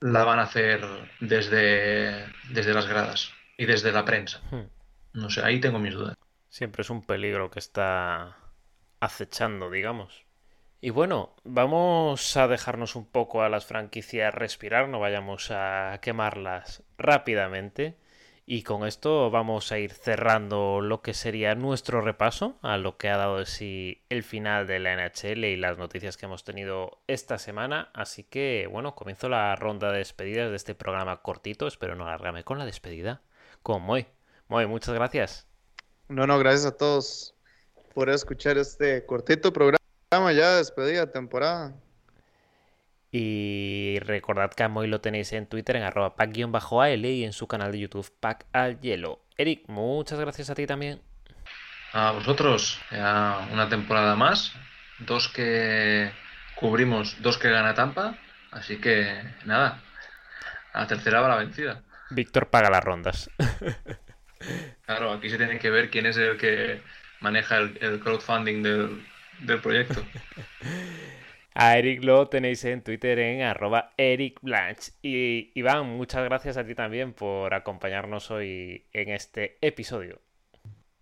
la 0.00 0.24
van 0.24 0.38
a 0.38 0.42
hacer 0.42 0.80
desde, 1.20 2.26
desde 2.50 2.74
las 2.74 2.86
gradas 2.86 3.32
y 3.56 3.66
desde 3.66 3.92
la 3.92 4.04
prensa. 4.04 4.40
Hmm. 4.50 4.68
No 5.12 5.30
sé, 5.30 5.42
ahí 5.42 5.60
tengo 5.60 5.78
mis 5.78 5.94
dudas. 5.94 6.16
Siempre 6.48 6.82
es 6.82 6.90
un 6.90 7.04
peligro 7.04 7.50
que 7.50 7.58
está 7.58 8.36
acechando, 9.00 9.70
digamos. 9.70 10.26
Y 10.80 10.90
bueno, 10.90 11.34
vamos 11.44 12.36
a 12.36 12.48
dejarnos 12.48 12.96
un 12.96 13.06
poco 13.06 13.42
a 13.42 13.48
las 13.48 13.66
franquicias 13.66 14.34
respirar, 14.34 14.88
no 14.88 15.00
vayamos 15.00 15.50
a 15.50 15.98
quemarlas 16.02 16.82
rápidamente. 16.98 17.96
Y 18.48 18.62
con 18.62 18.86
esto 18.86 19.28
vamos 19.28 19.72
a 19.72 19.78
ir 19.80 19.92
cerrando 19.92 20.80
lo 20.80 21.02
que 21.02 21.14
sería 21.14 21.56
nuestro 21.56 22.00
repaso 22.00 22.56
a 22.62 22.78
lo 22.78 22.96
que 22.96 23.08
ha 23.08 23.16
dado 23.16 23.38
de 23.38 23.46
sí 23.46 24.04
el 24.08 24.22
final 24.22 24.68
de 24.68 24.78
la 24.78 24.94
NHL 24.94 25.44
y 25.44 25.56
las 25.56 25.78
noticias 25.78 26.16
que 26.16 26.26
hemos 26.26 26.44
tenido 26.44 27.02
esta 27.08 27.38
semana. 27.38 27.90
Así 27.92 28.22
que, 28.22 28.68
bueno, 28.70 28.94
comienzo 28.94 29.28
la 29.28 29.56
ronda 29.56 29.90
de 29.90 29.98
despedidas 29.98 30.50
de 30.50 30.56
este 30.56 30.76
programa 30.76 31.22
cortito. 31.22 31.66
Espero 31.66 31.96
no 31.96 32.04
alargarme 32.06 32.44
con 32.44 32.58
la 32.58 32.64
despedida. 32.64 33.20
Con 33.64 33.82
Moy. 33.82 34.06
Moy, 34.46 34.66
muchas 34.66 34.94
gracias. 34.94 35.48
No, 36.08 36.28
no, 36.28 36.38
gracias 36.38 36.66
a 36.66 36.76
todos 36.76 37.34
por 37.94 38.10
escuchar 38.10 38.58
este 38.58 39.04
cortito 39.06 39.52
programa 39.52 39.80
ya 40.32 40.52
de 40.52 40.58
despedida 40.58 41.06
de 41.06 41.12
temporada. 41.12 41.74
Y 43.18 43.98
recordad 44.00 44.52
que 44.52 44.62
a 44.62 44.68
Moy 44.68 44.88
lo 44.88 45.00
tenéis 45.00 45.32
en 45.32 45.46
Twitter 45.46 45.76
en 45.76 45.84
arroba 45.84 46.16
pack-al 46.16 47.06
y 47.06 47.24
en 47.24 47.32
su 47.32 47.48
canal 47.48 47.72
de 47.72 47.78
YouTube 47.78 48.12
Pack 48.20 48.44
al 48.52 48.78
Hielo. 48.80 49.22
Eric, 49.38 49.62
muchas 49.68 50.20
gracias 50.20 50.50
a 50.50 50.54
ti 50.54 50.66
también. 50.66 51.00
A 51.94 52.10
vosotros, 52.10 52.78
ya 52.90 53.48
una 53.54 53.70
temporada 53.70 54.16
más. 54.16 54.52
Dos 54.98 55.28
que 55.30 56.12
cubrimos, 56.56 57.16
dos 57.22 57.38
que 57.38 57.48
gana 57.48 57.72
Tampa. 57.72 58.18
Así 58.50 58.76
que 58.82 59.18
nada, 59.46 59.80
a 60.74 60.80
la 60.80 60.86
tercera 60.86 61.22
va 61.22 61.28
la 61.28 61.36
vencida. 61.36 61.84
Víctor 62.10 62.50
paga 62.50 62.68
las 62.68 62.84
rondas. 62.84 63.30
Claro, 64.84 65.12
aquí 65.12 65.30
se 65.30 65.38
tiene 65.38 65.58
que 65.58 65.70
ver 65.70 65.90
quién 65.90 66.04
es 66.04 66.18
el 66.18 66.36
que 66.36 66.82
maneja 67.20 67.56
el, 67.56 67.98
crowdfunding 68.00 68.62
del, 68.62 69.60
proyecto. 69.62 70.04
A 71.58 71.78
Eric 71.78 72.04
lo 72.04 72.28
tenéis 72.28 72.62
en 72.66 72.82
Twitter 72.82 73.18
en 73.18 73.40
arroba 73.40 73.94
Eric 73.96 74.40
Blanche. 74.42 74.92
Y 75.00 75.52
Iván, 75.54 75.96
muchas 75.96 76.22
gracias 76.22 76.58
a 76.58 76.66
ti 76.66 76.74
también 76.74 77.14
por 77.14 77.54
acompañarnos 77.54 78.30
hoy 78.30 78.84
en 78.92 79.08
este 79.08 79.56
episodio. 79.62 80.20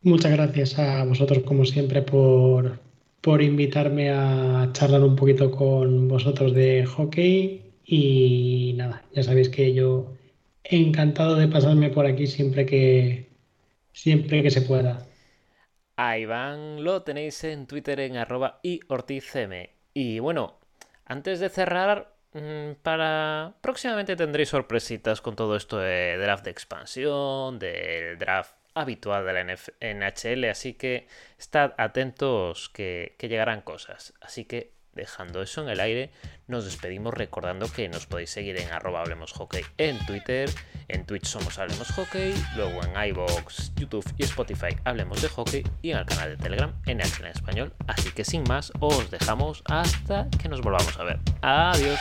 Muchas 0.03 0.31
gracias 0.31 0.79
a 0.79 1.05
vosotros, 1.07 1.43
como 1.43 1.65
siempre, 1.65 2.03
por, 2.03 2.79
por 3.21 3.43
invitarme 3.43 4.11
a 4.11 4.71
charlar 4.73 5.03
un 5.03 5.17
poquito 5.17 5.51
con 5.51 6.07
vosotros 6.07 6.55
de 6.55 6.87
hockey. 6.87 7.73
Y 7.85 8.75
nada, 8.77 9.03
ya 9.13 9.25
sabéis 9.25 9.49
que 9.49 9.75
yo 9.75 10.13
encantado 10.63 11.35
de 11.35 11.49
pasarme 11.49 11.91
por 11.91 12.07
aquí 12.07 12.29
siempre 12.29 12.65
que, 12.65 13.27
siempre 13.93 14.41
que 14.45 14.53
se 14.53 14.63
pueda. 14.63 15.05
A 15.97 16.17
Iván 16.17 16.85
lo 16.85 17.03
tenéis 17.03 17.43
en 17.43 17.67
Twitter 17.67 17.99
en 17.99 18.19
arroba 18.19 18.61
y 18.63 18.79
ortizm. 18.87 19.74
Y 19.95 20.19
bueno, 20.19 20.59
antes 21.07 21.41
de 21.41 21.49
cerrar, 21.49 22.13
mm, 22.33 22.73
para 22.83 23.55
próximamente 23.61 24.17
tendréis 24.17 24.49
sorpresitas 24.51 25.21
con 25.21 25.37
todo 25.37 25.57
esto 25.57 25.79
de 25.79 26.19
draft 26.19 26.45
de 26.45 26.51
expansión, 26.51 27.59
del 27.61 28.19
draft 28.19 28.57
habitual 28.75 29.25
de 29.25 29.33
la 29.33 29.41
NHL, 29.81 30.51
así 30.51 30.75
que 30.75 31.07
estad 31.39 31.75
atentos 31.79 32.69
que, 32.71 33.15
que 33.19 33.29
llegarán 33.29 33.63
cosas. 33.63 34.15
Así 34.21 34.45
que 34.45 34.74
dejando 34.95 35.43
eso 35.43 35.63
en 35.63 35.69
el 35.69 35.81
aire, 35.81 36.11
nos 36.47 36.65
despedimos 36.65 37.15
recordando 37.15 37.71
que 37.71 37.89
nos 37.89 38.07
podéis 38.07 38.31
seguir 38.31 38.59
en 38.59 38.71
arroba 38.73 39.01
Hablemos 39.01 39.33
Hockey 39.33 39.63
en 39.79 39.99
Twitter, 40.07 40.51
en 40.89 41.05
Twitch 41.07 41.27
somos 41.27 41.59
Hablemos 41.59 41.89
Hockey, 41.93 42.35
luego 42.57 42.81
en 42.85 43.11
iVoox, 43.11 43.75
YouTube 43.77 44.07
y 44.17 44.25
Spotify 44.25 44.77
Hablemos 44.85 45.23
de 45.23 45.29
Hockey 45.29 45.65
y 45.83 45.91
en 45.91 45.99
el 45.99 46.07
canal 46.07 46.31
de 46.31 46.37
Telegram 46.37 46.73
en 46.87 47.01
el 47.01 47.09
en 47.21 47.27
español. 47.27 47.73
Así 47.87 48.11
que 48.11 48.25
sin 48.25 48.45
más, 48.45 48.73
os 48.81 49.11
dejamos 49.11 49.63
hasta 49.67 50.29
que 50.41 50.49
nos 50.49 50.61
volvamos 50.61 50.99
a 50.99 51.05
ver. 51.05 51.19
Adiós. 51.43 51.99